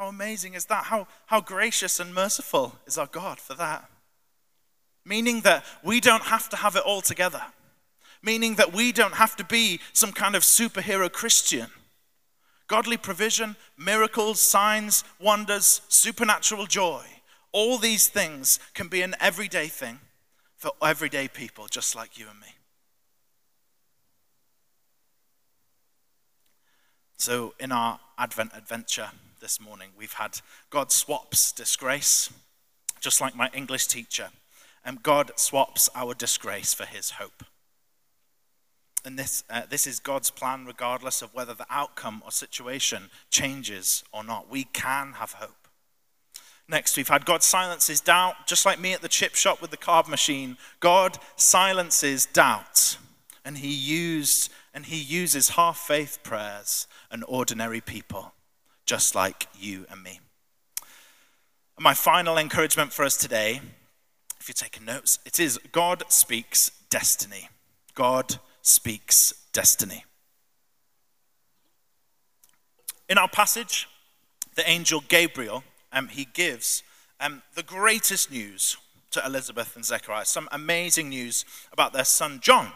How 0.00 0.08
amazing 0.08 0.54
is 0.54 0.64
that? 0.64 0.84
How, 0.84 1.06
how 1.26 1.42
gracious 1.42 2.00
and 2.00 2.14
merciful 2.14 2.74
is 2.86 2.96
our 2.96 3.06
God 3.06 3.38
for 3.38 3.52
that? 3.52 3.84
Meaning 5.04 5.42
that 5.42 5.62
we 5.84 6.00
don't 6.00 6.22
have 6.22 6.48
to 6.48 6.56
have 6.56 6.74
it 6.74 6.84
all 6.86 7.02
together. 7.02 7.42
Meaning 8.22 8.54
that 8.54 8.72
we 8.72 8.92
don't 8.92 9.16
have 9.16 9.36
to 9.36 9.44
be 9.44 9.78
some 9.92 10.12
kind 10.12 10.34
of 10.34 10.42
superhero 10.42 11.12
Christian. 11.12 11.66
Godly 12.66 12.96
provision, 12.96 13.56
miracles, 13.76 14.40
signs, 14.40 15.04
wonders, 15.20 15.82
supernatural 15.88 16.64
joy 16.64 17.04
all 17.52 17.78
these 17.78 18.08
things 18.08 18.58
can 18.74 18.88
be 18.88 19.02
an 19.02 19.14
everyday 19.20 19.66
thing 19.66 19.98
for 20.56 20.70
everyday 20.82 21.28
people 21.28 21.66
just 21.66 21.94
like 21.96 22.18
you 22.18 22.26
and 22.30 22.38
me. 22.40 22.46
So, 27.18 27.54
in 27.58 27.70
our 27.70 28.00
Advent 28.16 28.52
adventure 28.54 29.10
this 29.40 29.60
morning, 29.60 29.90
we've 29.96 30.14
had 30.14 30.40
God 30.70 30.92
swaps 30.92 31.52
disgrace, 31.52 32.30
just 33.00 33.20
like 33.20 33.34
my 33.34 33.50
English 33.54 33.86
teacher, 33.86 34.28
and 34.84 35.02
God 35.02 35.32
swaps 35.36 35.88
our 35.94 36.14
disgrace 36.14 36.74
for 36.74 36.84
his 36.84 37.12
hope. 37.12 37.44
And 39.04 39.18
this, 39.18 39.44
uh, 39.48 39.62
this 39.68 39.86
is 39.86 39.98
God's 39.98 40.30
plan, 40.30 40.66
regardless 40.66 41.22
of 41.22 41.34
whether 41.34 41.54
the 41.54 41.66
outcome 41.70 42.22
or 42.24 42.30
situation 42.30 43.04
changes 43.30 44.04
or 44.12 44.22
not. 44.22 44.50
We 44.50 44.64
can 44.64 45.14
have 45.14 45.32
hope. 45.32 45.68
Next, 46.68 46.96
we've 46.96 47.08
had 47.08 47.24
God 47.24 47.42
silences 47.42 48.00
doubt, 48.00 48.46
just 48.46 48.64
like 48.64 48.78
me 48.78 48.92
at 48.92 49.02
the 49.02 49.08
chip 49.08 49.34
shop 49.34 49.60
with 49.60 49.70
the 49.70 49.76
carb 49.76 50.06
machine. 50.06 50.56
God 50.78 51.18
silences 51.36 52.26
doubt, 52.26 52.98
and 53.44 53.58
He 53.58 53.72
used 53.72 54.52
and 54.72 54.86
He 54.86 55.00
uses 55.00 55.50
half 55.50 55.78
faith 55.78 56.20
prayers 56.22 56.86
and 57.10 57.24
ordinary 57.26 57.80
people, 57.80 58.34
just 58.90 59.14
like 59.14 59.46
you 59.56 59.86
and 59.88 60.02
me. 60.02 60.18
And 61.76 61.84
my 61.84 61.94
final 61.94 62.36
encouragement 62.36 62.92
for 62.92 63.04
us 63.04 63.16
today, 63.16 63.60
if 64.40 64.48
you're 64.48 64.52
taking 64.52 64.84
notes, 64.84 65.20
it 65.24 65.38
is 65.38 65.60
God 65.70 66.02
speaks 66.08 66.72
destiny. 66.90 67.50
God 67.94 68.40
speaks 68.62 69.32
destiny. 69.52 70.04
In 73.08 73.16
our 73.16 73.28
passage, 73.28 73.86
the 74.56 74.68
angel 74.68 75.04
Gabriel, 75.06 75.62
um, 75.92 76.08
he 76.08 76.24
gives 76.24 76.82
um, 77.20 77.42
the 77.54 77.62
greatest 77.62 78.28
news 78.32 78.76
to 79.12 79.24
Elizabeth 79.24 79.76
and 79.76 79.84
Zechariah. 79.84 80.24
Some 80.24 80.48
amazing 80.50 81.10
news 81.10 81.44
about 81.72 81.92
their 81.92 82.04
son 82.04 82.40
John. 82.42 82.72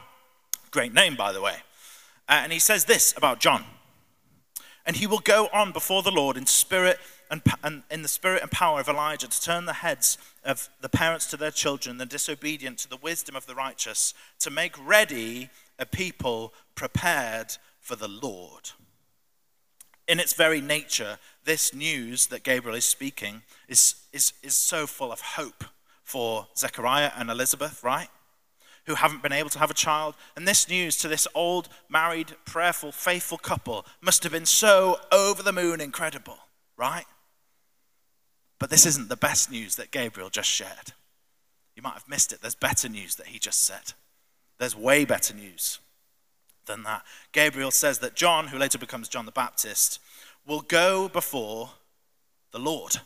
Great 0.71 0.95
name, 0.95 1.17
by 1.17 1.33
the 1.33 1.43
way. 1.43 1.57
Uh, 2.29 2.43
and 2.45 2.53
he 2.53 2.61
says 2.61 2.85
this 2.85 3.13
about 3.17 3.41
John. 3.41 3.65
And 4.87 4.97
he 4.97 5.07
will 5.07 5.21
go 5.21 5.49
on 5.53 5.73
before 5.73 6.03
the 6.03 6.11
Lord 6.11 6.37
in 6.37 6.47
spirit 6.47 6.99
and, 7.31 7.43
and, 7.63 7.83
in 7.91 8.03
the 8.03 8.09
spirit 8.09 8.43
and 8.43 8.51
power 8.51 8.81
of 8.81 8.89
Elijah 8.89 9.29
to 9.29 9.41
turn 9.41 9.65
the 9.65 9.73
heads 9.75 10.19
of 10.45 10.69
the 10.81 10.89
parents 10.89 11.27
to 11.29 11.37
their 11.37 11.51
children, 11.51 11.99
the 11.99 12.07
disobedient 12.07 12.79
to 12.79 12.91
the 12.91 12.99
wisdom 12.99 13.35
of 13.35 13.47
the 13.47 13.55
righteous, 13.55 14.13
to 14.41 14.51
make 14.51 14.75
ready 14.87 15.49
a 15.79 15.87
people 15.87 16.53
prepared 16.75 17.57
for 17.81 17.97
the 17.97 18.09
Lord. 18.09 18.71
In 20.07 20.21
its 20.21 20.35
very 20.35 20.61
nature, 20.61 21.19
this 21.45 21.75
news 21.75 22.27
that 22.27 22.43
Gabriel 22.43 22.77
is 22.77 22.85
speaking 22.85 23.43
is, 23.69 23.95
is, 24.13 24.35
is 24.43 24.55
so 24.55 24.87
full 24.87 25.13
of 25.13 25.21
hope 25.21 25.65
for 26.03 26.47
Zechariah 26.57 27.13
and 27.17 27.31
Elizabeth, 27.31 27.83
right? 27.83 28.09
Who 28.87 28.95
haven't 28.95 29.23
been 29.23 29.33
able 29.33 29.51
to 29.51 29.59
have 29.59 29.71
a 29.71 29.75
child. 29.75 30.15
And 30.37 30.47
this 30.47 30.69
news 30.69 30.97
to 30.99 31.09
this 31.09 31.27
old, 31.35 31.69
married, 31.89 32.35
prayerful, 32.45 32.93
faithful 32.93 33.39
couple 33.39 33.87
must 34.01 34.23
have 34.23 34.33
been 34.33 34.47
so 34.47 34.99
over 35.11 35.43
the 35.43 35.53
moon 35.53 35.81
incredible, 35.81 36.39
right? 36.77 37.07
But 38.59 38.71
this 38.71 38.87
isn't 38.87 39.09
the 39.09 39.17
best 39.17 39.51
news 39.51 39.77
that 39.77 39.91
Gabriel 39.91 40.31
just 40.31 40.49
shared. 40.49 40.93
You 41.75 41.83
might 41.83 41.95
have 41.95 42.09
missed 42.09 42.33
it. 42.33 42.41
There's 42.41 42.55
better 42.55 42.89
news 42.89 43.17
that 43.17 43.29
he 43.29 43.39
just 43.39 43.65
said. 43.65 43.93
There's 44.59 44.77
way 44.77 45.05
better 45.05 45.35
news 45.35 45.81
than 46.67 46.83
that. 46.85 47.03
Gabriel 47.33 47.71
says 47.71 47.99
that 47.99 48.15
John, 48.15 48.49
who 48.49 48.59
later 48.59 48.79
becomes 48.79 49.09
John 49.09 49.27
the 49.27 49.33
Baptist, 49.33 49.99
will 50.47 50.61
go 50.61 51.09
before 51.09 51.71
the 52.53 52.59
Lord. 52.59 52.97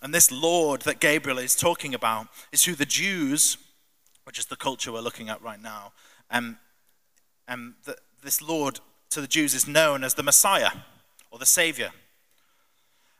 And 0.00 0.12
this 0.12 0.32
Lord 0.32 0.82
that 0.82 0.98
Gabriel 0.98 1.38
is 1.38 1.54
talking 1.54 1.94
about 1.94 2.28
is 2.50 2.64
who 2.64 2.74
the 2.74 2.86
Jews 2.86 3.56
which 4.24 4.38
is 4.38 4.46
the 4.46 4.56
culture 4.56 4.92
we're 4.92 5.00
looking 5.00 5.28
at 5.28 5.42
right 5.42 5.60
now, 5.60 5.92
um, 6.30 6.58
um, 7.48 7.74
the, 7.84 7.96
this 8.22 8.40
Lord 8.40 8.80
to 9.10 9.20
the 9.20 9.26
Jews 9.26 9.54
is 9.54 9.66
known 9.66 10.04
as 10.04 10.14
the 10.14 10.22
Messiah 10.22 10.70
or 11.30 11.38
the 11.38 11.46
Savior. 11.46 11.90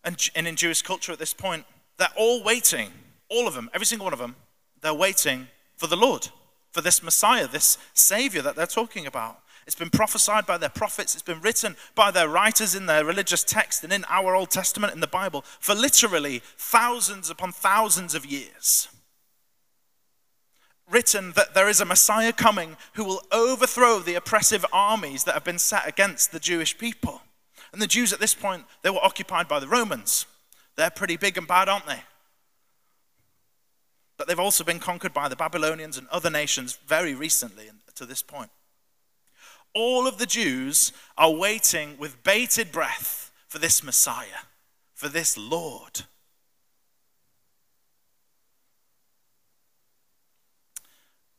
And, 0.05 0.17
and 0.35 0.47
in 0.47 0.57
Jewish 0.57 0.83
culture 0.83 1.13
at 1.13 1.19
this 1.19 1.35
point, 1.35 1.65
they're 1.99 2.09
all 2.17 2.43
waiting, 2.43 2.91
all 3.29 3.47
of 3.47 3.55
them, 3.55 3.71
every 3.75 3.87
single 3.87 4.05
one 4.05 4.13
of 4.13 4.19
them, 4.19 4.37
they're 4.81 4.95
waiting 4.95 5.49
for 5.77 5.87
the 5.87 5.97
Lord, 5.97 6.29
for 6.71 6.81
this 6.81 7.03
Messiah, 7.03 7.47
this 7.47 7.79
Savior 7.95 8.43
that 8.43 8.57
they're 8.57 8.67
talking 8.67 9.07
about. 9.07 9.39
It's 9.67 9.77
been 9.77 9.91
prophesied 9.91 10.45
by 10.45 10.59
their 10.59 10.69
prophets, 10.69 11.15
it's 11.15 11.23
been 11.23 11.41
written 11.41 11.77
by 11.95 12.11
their 12.11 12.29
writers 12.29 12.75
in 12.75 12.87
their 12.87 13.05
religious 13.05 13.45
text 13.45 13.85
and 13.85 13.93
in 13.93 14.05
our 14.09 14.35
Old 14.35 14.51
Testament 14.51 14.93
in 14.93 15.01
the 15.01 15.07
Bible 15.07 15.45
for 15.61 15.75
literally 15.75 16.43
thousands 16.57 17.31
upon 17.31 17.53
thousands 17.53 18.15
of 18.15 18.27
years 18.27 18.89
written 20.91 21.33
that 21.33 21.55
there 21.55 21.69
is 21.69 21.81
a 21.81 21.85
Messiah 21.85 22.33
coming 22.33 22.77
who 22.95 23.05
will 23.05 23.23
overthrow 23.33 23.99
the 23.99 24.15
oppressive 24.15 24.65
armies 24.73 25.25
that 25.25 25.35
have 25.35 25.45
been 25.45 25.59
set 25.59 25.87
against 25.87 26.33
the 26.33 26.41
Jewish 26.41 26.77
people. 26.77 27.23
And 27.73 27.81
the 27.81 27.87
Jews 27.87 28.13
at 28.13 28.21
this 28.21 28.35
point, 28.35 28.65
they 28.83 28.91
were 28.91 29.05
occupied 29.05 29.49
by 29.49 29.59
the 29.59 29.69
Romans. 29.69 30.27
They're 30.77 30.91
pretty 30.91 31.17
big 31.17 31.39
and 31.39 31.47
bad, 31.47 31.69
aren't 31.69 31.87
they? 31.87 32.03
But 34.17 34.29
they've 34.29 34.39
also 34.39 34.65
been 34.65 34.79
conquered 34.79 35.15
by 35.15 35.29
the 35.29 35.37
Babylonians 35.37 35.99
and 35.99 36.07
other 36.09 36.31
nations 36.31 36.79
very 36.87 37.15
recently 37.15 37.71
to 37.95 38.07
this 38.07 38.23
point. 38.23 38.51
All 39.75 40.07
of 40.07 40.19
the 40.19 40.27
Jews 40.27 40.93
are 41.17 41.31
waiting 41.31 41.97
with 41.99 42.23
bated 42.23 42.71
breath 42.71 43.33
for 43.49 43.59
this 43.59 43.83
Messiah, 43.83 44.45
for 44.95 45.09
this 45.09 45.39
Lord. 45.39 46.03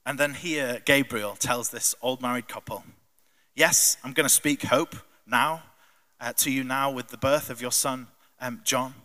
And 0.06 0.20
then 0.20 0.34
here, 0.34 0.82
Gabriel 0.86 1.36
tells 1.36 1.70
this 1.70 1.96
old 2.02 2.22
married 2.22 2.48
couple, 2.48 2.84
Yes, 3.56 3.98
I'm 4.04 4.14
going 4.14 4.26
to 4.26 4.34
speak 4.34 4.64
hope 4.64 4.96
now 5.28 5.64
uh, 6.20 6.34
to 6.38 6.52
you 6.52 6.64
now 6.64 6.92
with 6.92 7.10
the 7.10 7.18
birth 7.18 7.50
of 7.50 7.62
your 7.62 7.72
son, 7.72 8.08
um, 8.42 8.62
John. 8.64 8.96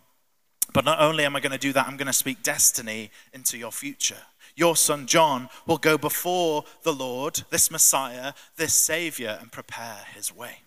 But 0.73 0.85
not 0.85 0.99
only 0.99 1.25
am 1.25 1.35
I 1.35 1.39
going 1.39 1.51
to 1.51 1.57
do 1.57 1.73
that, 1.73 1.87
I'm 1.87 1.97
going 1.97 2.07
to 2.07 2.13
speak 2.13 2.43
destiny 2.43 3.11
into 3.33 3.57
your 3.57 3.71
future. 3.71 4.23
Your 4.55 4.75
son 4.75 5.07
John 5.07 5.49
will 5.65 5.77
go 5.77 5.97
before 5.97 6.63
the 6.83 6.93
Lord, 6.93 7.43
this 7.49 7.71
Messiah, 7.71 8.33
this 8.57 8.73
Savior, 8.73 9.37
and 9.39 9.51
prepare 9.51 9.99
his 10.13 10.35
way. 10.35 10.59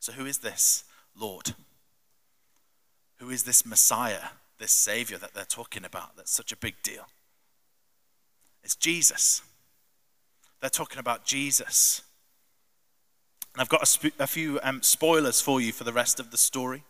So, 0.00 0.12
who 0.12 0.26
is 0.26 0.38
this 0.38 0.84
Lord? 1.18 1.54
Who 3.18 3.30
is 3.30 3.44
this 3.44 3.64
Messiah, 3.64 4.28
this 4.58 4.72
Savior 4.72 5.18
that 5.18 5.34
they're 5.34 5.44
talking 5.44 5.84
about? 5.84 6.16
That's 6.16 6.32
such 6.32 6.52
a 6.52 6.56
big 6.56 6.74
deal. 6.82 7.06
It's 8.66 8.74
Jesus. 8.74 9.42
They're 10.60 10.68
talking 10.68 10.98
about 10.98 11.24
Jesus. 11.24 12.02
And 13.54 13.60
I've 13.60 13.68
got 13.68 13.84
a, 13.84 13.86
sp- 13.86 14.18
a 14.18 14.26
few 14.26 14.58
um, 14.60 14.82
spoilers 14.82 15.40
for 15.40 15.60
you 15.60 15.70
for 15.70 15.84
the 15.84 15.92
rest 15.92 16.18
of 16.18 16.32
the 16.32 16.36
story. 16.36 16.82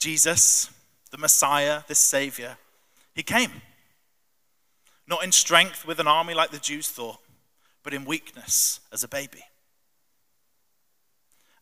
Jesus, 0.00 0.68
the 1.12 1.16
Messiah, 1.16 1.82
this 1.86 2.00
Savior, 2.00 2.56
he 3.14 3.22
came. 3.22 3.52
Not 5.06 5.22
in 5.22 5.30
strength 5.30 5.86
with 5.86 6.00
an 6.00 6.08
army 6.08 6.34
like 6.34 6.50
the 6.50 6.58
Jews 6.58 6.90
thought, 6.90 7.18
but 7.84 7.94
in 7.94 8.04
weakness 8.04 8.80
as 8.92 9.04
a 9.04 9.08
baby. 9.08 9.44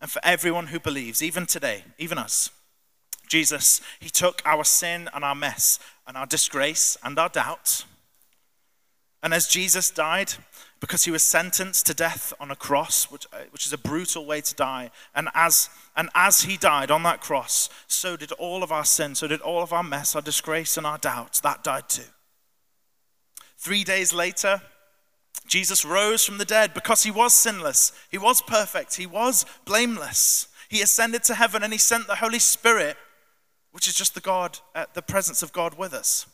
And 0.00 0.10
for 0.10 0.22
everyone 0.24 0.68
who 0.68 0.80
believes, 0.80 1.22
even 1.22 1.44
today, 1.44 1.84
even 1.98 2.16
us, 2.16 2.48
Jesus, 3.28 3.82
he 4.00 4.08
took 4.08 4.40
our 4.46 4.64
sin 4.64 5.10
and 5.12 5.22
our 5.22 5.34
mess 5.34 5.78
and 6.06 6.16
our 6.16 6.24
disgrace 6.24 6.96
and 7.02 7.18
our 7.18 7.28
doubt 7.28 7.84
and 9.24 9.32
as 9.32 9.48
Jesus 9.48 9.90
died, 9.90 10.34
because 10.80 11.04
he 11.04 11.10
was 11.10 11.22
sentenced 11.22 11.86
to 11.86 11.94
death 11.94 12.34
on 12.38 12.50
a 12.50 12.56
cross, 12.56 13.10
which, 13.10 13.26
uh, 13.32 13.38
which 13.52 13.64
is 13.64 13.72
a 13.72 13.78
brutal 13.78 14.26
way 14.26 14.42
to 14.42 14.54
die, 14.54 14.90
and 15.14 15.30
as, 15.32 15.70
and 15.96 16.10
as 16.14 16.42
he 16.42 16.58
died 16.58 16.90
on 16.90 17.04
that 17.04 17.22
cross, 17.22 17.70
so 17.86 18.18
did 18.18 18.32
all 18.32 18.62
of 18.62 18.70
our 18.70 18.84
sin, 18.84 19.14
so 19.14 19.26
did 19.26 19.40
all 19.40 19.62
of 19.62 19.72
our 19.72 19.82
mess, 19.82 20.14
our 20.14 20.20
disgrace, 20.20 20.76
and 20.76 20.86
our 20.86 20.98
doubts. 20.98 21.40
That 21.40 21.64
died 21.64 21.88
too. 21.88 22.02
Three 23.56 23.82
days 23.82 24.12
later, 24.12 24.60
Jesus 25.46 25.86
rose 25.86 26.22
from 26.22 26.36
the 26.36 26.44
dead 26.44 26.74
because 26.74 27.04
he 27.04 27.10
was 27.10 27.32
sinless, 27.32 27.92
he 28.10 28.18
was 28.18 28.42
perfect, 28.42 28.96
he 28.96 29.06
was 29.06 29.46
blameless. 29.64 30.48
He 30.68 30.82
ascended 30.82 31.24
to 31.24 31.34
heaven 31.34 31.62
and 31.62 31.72
he 31.72 31.78
sent 31.78 32.08
the 32.08 32.16
Holy 32.16 32.38
Spirit, 32.38 32.98
which 33.72 33.88
is 33.88 33.94
just 33.94 34.14
the 34.14 34.20
God, 34.20 34.58
uh, 34.74 34.84
the 34.92 35.00
presence 35.00 35.42
of 35.42 35.52
God 35.52 35.78
with 35.78 35.94
us. 35.94 36.26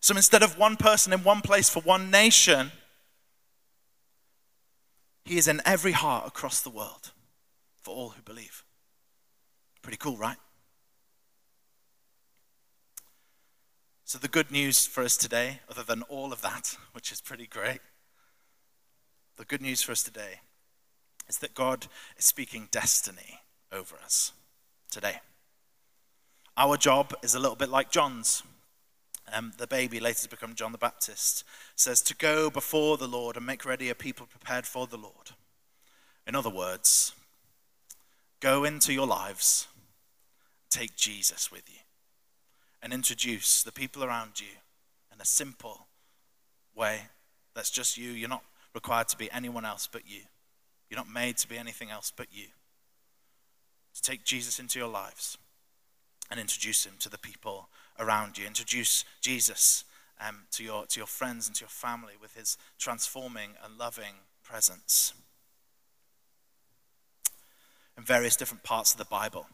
So 0.00 0.14
instead 0.14 0.42
of 0.42 0.58
one 0.58 0.76
person 0.76 1.12
in 1.12 1.20
one 1.20 1.40
place 1.40 1.68
for 1.68 1.80
one 1.80 2.10
nation, 2.10 2.72
he 5.24 5.38
is 5.38 5.48
in 5.48 5.60
every 5.64 5.92
heart 5.92 6.26
across 6.26 6.60
the 6.60 6.70
world 6.70 7.10
for 7.82 7.94
all 7.94 8.10
who 8.10 8.22
believe. 8.22 8.64
Pretty 9.82 9.98
cool, 9.98 10.16
right? 10.16 10.36
So, 14.04 14.18
the 14.18 14.28
good 14.28 14.52
news 14.52 14.86
for 14.86 15.02
us 15.02 15.16
today, 15.16 15.60
other 15.68 15.82
than 15.82 16.02
all 16.02 16.32
of 16.32 16.40
that, 16.42 16.76
which 16.92 17.10
is 17.10 17.20
pretty 17.20 17.48
great, 17.48 17.80
the 19.36 19.44
good 19.44 19.60
news 19.60 19.82
for 19.82 19.90
us 19.90 20.04
today 20.04 20.40
is 21.28 21.38
that 21.38 21.54
God 21.54 21.88
is 22.16 22.24
speaking 22.24 22.68
destiny 22.70 23.40
over 23.72 23.96
us 23.96 24.30
today. 24.92 25.16
Our 26.56 26.76
job 26.76 27.14
is 27.22 27.34
a 27.34 27.40
little 27.40 27.56
bit 27.56 27.68
like 27.68 27.90
John's 27.90 28.44
um, 29.32 29.52
the 29.58 29.66
baby, 29.66 30.00
later 30.00 30.22
to 30.22 30.28
become 30.28 30.54
John 30.54 30.72
the 30.72 30.78
Baptist, 30.78 31.44
says 31.74 32.00
to 32.02 32.14
go 32.14 32.50
before 32.50 32.96
the 32.96 33.08
Lord 33.08 33.36
and 33.36 33.44
make 33.44 33.64
ready 33.64 33.90
a 33.90 33.94
people 33.94 34.26
prepared 34.26 34.66
for 34.66 34.86
the 34.86 34.96
Lord. 34.96 35.30
In 36.26 36.34
other 36.34 36.50
words, 36.50 37.12
go 38.40 38.64
into 38.64 38.92
your 38.92 39.06
lives, 39.06 39.68
take 40.70 40.96
Jesus 40.96 41.50
with 41.50 41.68
you, 41.68 41.80
and 42.82 42.92
introduce 42.92 43.62
the 43.62 43.72
people 43.72 44.04
around 44.04 44.40
you 44.40 44.58
in 45.12 45.20
a 45.20 45.24
simple 45.24 45.86
way 46.74 47.02
that's 47.54 47.70
just 47.70 47.96
you. 47.96 48.10
You're 48.10 48.28
not 48.28 48.44
required 48.74 49.08
to 49.08 49.16
be 49.16 49.30
anyone 49.32 49.64
else 49.64 49.88
but 49.90 50.02
you. 50.06 50.22
You're 50.90 51.00
not 51.00 51.10
made 51.12 51.36
to 51.38 51.48
be 51.48 51.58
anything 51.58 51.90
else 51.90 52.12
but 52.14 52.28
you. 52.30 52.46
To 53.94 54.02
take 54.02 54.24
Jesus 54.24 54.60
into 54.60 54.78
your 54.78 54.88
lives 54.88 55.38
and 56.30 56.38
introduce 56.38 56.84
him 56.84 56.92
to 57.00 57.08
the 57.08 57.18
people 57.18 57.68
around 57.98 58.38
you. 58.38 58.46
Introduce 58.46 59.04
Jesus 59.20 59.84
um, 60.20 60.42
to, 60.52 60.64
your, 60.64 60.86
to 60.86 61.00
your 61.00 61.06
friends 61.06 61.46
and 61.46 61.56
to 61.56 61.62
your 61.62 61.68
family 61.68 62.14
with 62.20 62.34
his 62.34 62.56
transforming 62.78 63.50
and 63.64 63.78
loving 63.78 64.14
presence. 64.42 65.12
In 67.96 68.04
various 68.04 68.36
different 68.36 68.62
parts 68.62 68.92
of 68.92 68.98
the 68.98 69.04
Bible, 69.04 69.46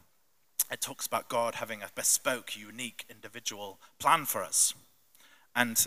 it 0.71 0.81
talks 0.81 1.05
about 1.05 1.29
God 1.29 1.55
having 1.55 1.81
a 1.81 1.89
bespoke, 1.95 2.57
unique, 2.57 3.05
individual 3.09 3.79
plan 3.99 4.25
for 4.25 4.43
us. 4.43 4.73
And 5.55 5.85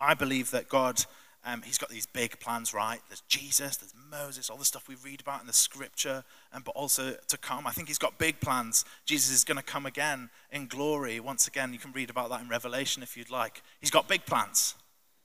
I 0.00 0.14
believe 0.14 0.50
that 0.50 0.68
God 0.68 1.06
um, 1.46 1.62
he's 1.62 1.78
got 1.78 1.90
these 1.90 2.06
big 2.06 2.40
plans, 2.40 2.74
right? 2.74 2.98
There's 3.08 3.20
Jesus, 3.28 3.76
there's 3.76 3.94
Moses, 4.10 4.50
all 4.50 4.56
the 4.56 4.64
stuff 4.64 4.88
we 4.88 4.96
read 4.96 5.20
about 5.20 5.40
in 5.40 5.46
the 5.46 5.52
scripture, 5.52 6.24
but 6.52 6.72
also 6.72 7.14
to 7.28 7.38
come. 7.38 7.68
I 7.68 7.70
think 7.70 7.86
he's 7.86 7.98
got 7.98 8.18
big 8.18 8.40
plans. 8.40 8.84
Jesus 9.04 9.32
is 9.32 9.44
going 9.44 9.56
to 9.56 9.62
come 9.62 9.86
again 9.86 10.28
in 10.50 10.66
glory. 10.66 11.20
Once 11.20 11.46
again, 11.46 11.72
you 11.72 11.78
can 11.78 11.92
read 11.92 12.10
about 12.10 12.30
that 12.30 12.40
in 12.40 12.48
Revelation 12.48 13.00
if 13.04 13.16
you'd 13.16 13.30
like. 13.30 13.62
He's 13.80 13.92
got 13.92 14.08
big 14.08 14.26
plans. 14.26 14.74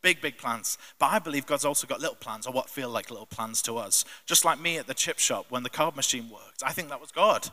Big, 0.03 0.21
big 0.21 0.37
plans. 0.37 0.77
But 0.99 1.07
I 1.07 1.17
believe 1.17 1.47
God's 1.47 1.65
also 1.65 1.87
got 1.87 1.99
little 1.99 2.15
plans, 2.15 2.45
or 2.45 2.53
what 2.53 2.69
feel 2.69 2.89
like 2.89 3.09
little 3.09 3.25
plans 3.25 3.63
to 3.63 3.77
us. 3.77 4.05
Just 4.27 4.45
like 4.45 4.59
me 4.59 4.77
at 4.77 4.85
the 4.85 4.93
chip 4.93 5.17
shop 5.17 5.47
when 5.49 5.63
the 5.63 5.71
card 5.71 5.95
machine 5.95 6.29
worked. 6.29 6.61
I 6.63 6.71
think 6.71 6.89
that 6.89 7.01
was 7.01 7.11
God. 7.11 7.49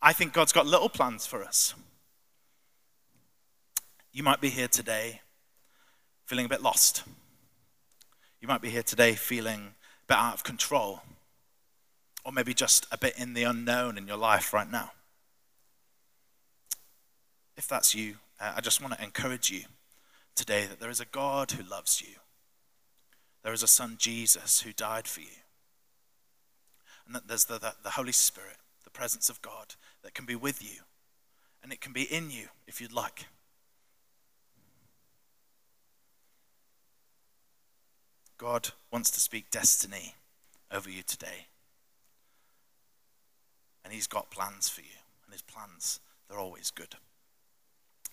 I 0.00 0.12
think 0.12 0.32
God's 0.32 0.52
got 0.52 0.66
little 0.66 0.88
plans 0.88 1.26
for 1.26 1.42
us. 1.42 1.74
You 4.12 4.22
might 4.22 4.40
be 4.40 4.50
here 4.50 4.68
today 4.68 5.22
feeling 6.24 6.46
a 6.46 6.48
bit 6.48 6.62
lost 6.62 7.02
you 8.44 8.48
might 8.48 8.60
be 8.60 8.68
here 8.68 8.82
today 8.82 9.14
feeling 9.14 9.72
a 10.02 10.06
bit 10.06 10.18
out 10.18 10.34
of 10.34 10.44
control, 10.44 11.00
or 12.26 12.30
maybe 12.30 12.52
just 12.52 12.86
a 12.92 12.98
bit 12.98 13.18
in 13.18 13.32
the 13.32 13.42
unknown 13.42 13.96
in 13.96 14.06
your 14.06 14.18
life 14.18 14.52
right 14.52 14.70
now. 14.70 14.90
If 17.56 17.66
that's 17.66 17.94
you, 17.94 18.16
uh, 18.38 18.52
I 18.54 18.60
just 18.60 18.82
want 18.82 18.92
to 18.92 19.02
encourage 19.02 19.50
you 19.50 19.62
today 20.34 20.66
that 20.66 20.78
there 20.78 20.90
is 20.90 21.00
a 21.00 21.06
God 21.06 21.52
who 21.52 21.62
loves 21.62 22.02
you. 22.02 22.16
There 23.42 23.54
is 23.54 23.62
a 23.62 23.66
Son, 23.66 23.94
Jesus, 23.98 24.60
who 24.60 24.74
died 24.74 25.08
for 25.08 25.22
you. 25.22 25.38
And 27.06 27.14
that 27.14 27.26
there's 27.26 27.46
the, 27.46 27.58
the, 27.58 27.72
the 27.82 27.90
Holy 27.92 28.12
Spirit, 28.12 28.58
the 28.84 28.90
presence 28.90 29.30
of 29.30 29.40
God, 29.40 29.76
that 30.02 30.12
can 30.12 30.26
be 30.26 30.36
with 30.36 30.62
you. 30.62 30.82
And 31.62 31.72
it 31.72 31.80
can 31.80 31.94
be 31.94 32.02
in 32.02 32.30
you 32.30 32.48
if 32.66 32.78
you'd 32.78 32.92
like. 32.92 33.24
God 38.38 38.70
wants 38.90 39.10
to 39.12 39.20
speak 39.20 39.50
destiny 39.50 40.14
over 40.70 40.90
you 40.90 41.02
today. 41.02 41.46
And 43.84 43.92
He's 43.92 44.06
got 44.06 44.30
plans 44.30 44.68
for 44.68 44.80
you. 44.80 44.96
And 45.24 45.32
His 45.32 45.42
plans, 45.42 46.00
they're 46.28 46.38
always 46.38 46.70
good. 46.70 46.96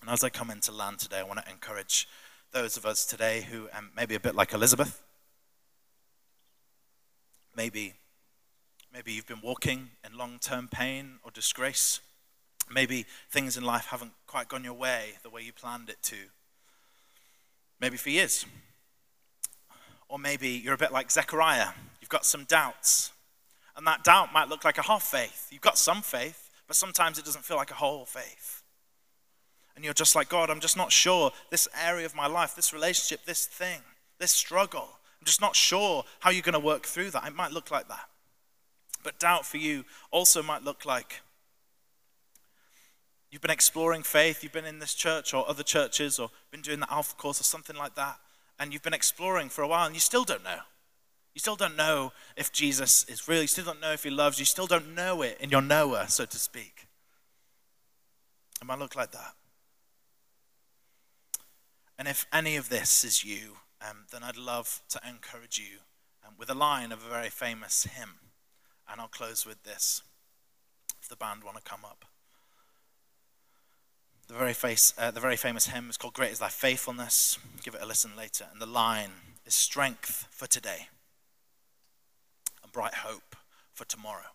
And 0.00 0.10
as 0.10 0.24
I 0.24 0.28
come 0.28 0.50
into 0.50 0.72
land 0.72 0.98
today, 0.98 1.18
I 1.18 1.22
want 1.22 1.44
to 1.44 1.50
encourage 1.50 2.08
those 2.52 2.76
of 2.76 2.84
us 2.84 3.04
today 3.06 3.46
who 3.50 3.68
um, 3.72 3.90
maybe 3.96 4.14
a 4.14 4.20
bit 4.20 4.34
like 4.34 4.52
Elizabeth. 4.52 5.02
Maybe, 7.56 7.94
maybe 8.92 9.12
you've 9.12 9.26
been 9.26 9.40
walking 9.42 9.90
in 10.04 10.16
long 10.16 10.38
term 10.40 10.68
pain 10.68 11.18
or 11.22 11.30
disgrace. 11.30 12.00
Maybe 12.70 13.06
things 13.30 13.56
in 13.56 13.64
life 13.64 13.86
haven't 13.86 14.12
quite 14.26 14.48
gone 14.48 14.64
your 14.64 14.74
way 14.74 15.14
the 15.22 15.30
way 15.30 15.42
you 15.42 15.52
planned 15.52 15.88
it 15.88 16.02
to. 16.04 16.16
Maybe 17.80 17.96
for 17.96 18.10
years. 18.10 18.46
Or 20.12 20.18
maybe 20.18 20.50
you're 20.50 20.74
a 20.74 20.76
bit 20.76 20.92
like 20.92 21.10
Zechariah. 21.10 21.68
You've 22.02 22.10
got 22.10 22.26
some 22.26 22.44
doubts. 22.44 23.12
And 23.78 23.86
that 23.86 24.04
doubt 24.04 24.30
might 24.30 24.50
look 24.50 24.62
like 24.62 24.76
a 24.76 24.82
half 24.82 25.04
faith. 25.04 25.48
You've 25.50 25.62
got 25.62 25.78
some 25.78 26.02
faith, 26.02 26.50
but 26.66 26.76
sometimes 26.76 27.18
it 27.18 27.24
doesn't 27.24 27.46
feel 27.46 27.56
like 27.56 27.70
a 27.70 27.76
whole 27.76 28.04
faith. 28.04 28.62
And 29.74 29.86
you're 29.86 29.94
just 29.94 30.14
like, 30.14 30.28
God, 30.28 30.50
I'm 30.50 30.60
just 30.60 30.76
not 30.76 30.92
sure 30.92 31.30
this 31.48 31.66
area 31.82 32.04
of 32.04 32.14
my 32.14 32.26
life, 32.26 32.54
this 32.54 32.74
relationship, 32.74 33.24
this 33.24 33.46
thing, 33.46 33.80
this 34.18 34.32
struggle. 34.32 34.86
I'm 35.18 35.24
just 35.24 35.40
not 35.40 35.56
sure 35.56 36.04
how 36.20 36.28
you're 36.28 36.42
going 36.42 36.52
to 36.52 36.60
work 36.60 36.84
through 36.84 37.12
that. 37.12 37.26
It 37.26 37.34
might 37.34 37.52
look 37.52 37.70
like 37.70 37.88
that. 37.88 38.10
But 39.02 39.18
doubt 39.18 39.46
for 39.46 39.56
you 39.56 39.86
also 40.10 40.42
might 40.42 40.62
look 40.62 40.84
like 40.84 41.22
you've 43.30 43.40
been 43.40 43.50
exploring 43.50 44.02
faith, 44.02 44.42
you've 44.42 44.52
been 44.52 44.66
in 44.66 44.78
this 44.78 44.92
church 44.92 45.32
or 45.32 45.48
other 45.48 45.62
churches, 45.62 46.18
or 46.18 46.28
been 46.50 46.60
doing 46.60 46.80
the 46.80 46.92
Alpha 46.92 47.14
course 47.14 47.40
or 47.40 47.44
something 47.44 47.76
like 47.76 47.94
that 47.94 48.18
and 48.62 48.72
you've 48.72 48.82
been 48.82 48.94
exploring 48.94 49.48
for 49.48 49.62
a 49.62 49.66
while 49.66 49.86
and 49.86 49.94
you 49.94 49.98
still 50.00 50.22
don't 50.22 50.44
know. 50.44 50.60
You 51.34 51.40
still 51.40 51.56
don't 51.56 51.76
know 51.76 52.12
if 52.36 52.52
Jesus 52.52 53.04
is 53.08 53.26
real. 53.26 53.42
You 53.42 53.48
still 53.48 53.64
don't 53.64 53.80
know 53.80 53.90
if 53.90 54.04
he 54.04 54.10
loves 54.10 54.38
you. 54.38 54.42
You 54.42 54.46
still 54.46 54.68
don't 54.68 54.94
know 54.94 55.20
it 55.22 55.36
in 55.40 55.50
your 55.50 55.60
knower, 55.60 56.04
so 56.06 56.26
to 56.26 56.38
speak. 56.38 56.86
It 58.60 58.64
might 58.64 58.78
look 58.78 58.94
like 58.94 59.10
that. 59.10 59.32
And 61.98 62.06
if 62.06 62.24
any 62.32 62.54
of 62.54 62.68
this 62.68 63.02
is 63.02 63.24
you, 63.24 63.56
um, 63.80 64.04
then 64.12 64.22
I'd 64.22 64.36
love 64.36 64.82
to 64.90 65.00
encourage 65.08 65.58
you 65.58 65.78
um, 66.24 66.34
with 66.38 66.48
a 66.48 66.54
line 66.54 66.92
of 66.92 67.04
a 67.04 67.08
very 67.08 67.30
famous 67.30 67.82
hymn. 67.82 68.14
And 68.88 69.00
I'll 69.00 69.08
close 69.08 69.44
with 69.44 69.64
this, 69.64 70.02
if 71.02 71.08
the 71.08 71.16
band 71.16 71.42
want 71.42 71.56
to 71.56 71.68
come 71.68 71.84
up. 71.84 72.04
The 74.28 74.34
very, 74.34 74.54
face, 74.54 74.94
uh, 74.96 75.10
the 75.10 75.20
very 75.20 75.36
famous 75.36 75.66
hymn 75.66 75.90
is 75.90 75.96
called 75.96 76.14
Great 76.14 76.32
is 76.32 76.38
Thy 76.38 76.48
Faithfulness. 76.48 77.38
Give 77.62 77.74
it 77.74 77.82
a 77.82 77.86
listen 77.86 78.12
later. 78.16 78.46
And 78.50 78.60
the 78.60 78.66
line 78.66 79.10
is 79.44 79.54
strength 79.54 80.26
for 80.30 80.46
today 80.46 80.88
and 82.62 82.72
bright 82.72 82.94
hope 82.94 83.36
for 83.72 83.84
tomorrow. 83.84 84.32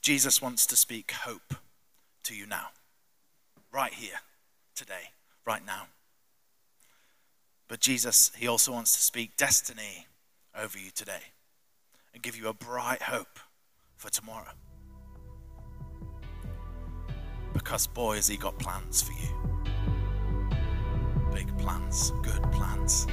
Jesus 0.00 0.42
wants 0.42 0.66
to 0.66 0.76
speak 0.76 1.12
hope 1.12 1.54
to 2.24 2.34
you 2.34 2.46
now, 2.46 2.68
right 3.72 3.94
here, 3.94 4.20
today, 4.74 5.10
right 5.46 5.64
now. 5.64 5.86
But 7.68 7.80
Jesus, 7.80 8.30
he 8.36 8.46
also 8.46 8.72
wants 8.72 8.94
to 8.94 9.00
speak 9.00 9.36
destiny 9.36 10.06
over 10.54 10.78
you 10.78 10.90
today 10.90 11.32
and 12.12 12.22
give 12.22 12.36
you 12.36 12.48
a 12.48 12.52
bright 12.52 13.02
hope 13.02 13.38
for 13.96 14.10
tomorrow. 14.10 14.52
Because, 17.64 17.86
boy, 17.86 18.16
has 18.16 18.28
he 18.28 18.36
got 18.36 18.58
plans 18.58 19.00
for 19.00 19.12
you. 19.12 19.30
Big 21.32 21.56
plans, 21.56 22.12
good 22.22 22.42
plans. 22.52 23.06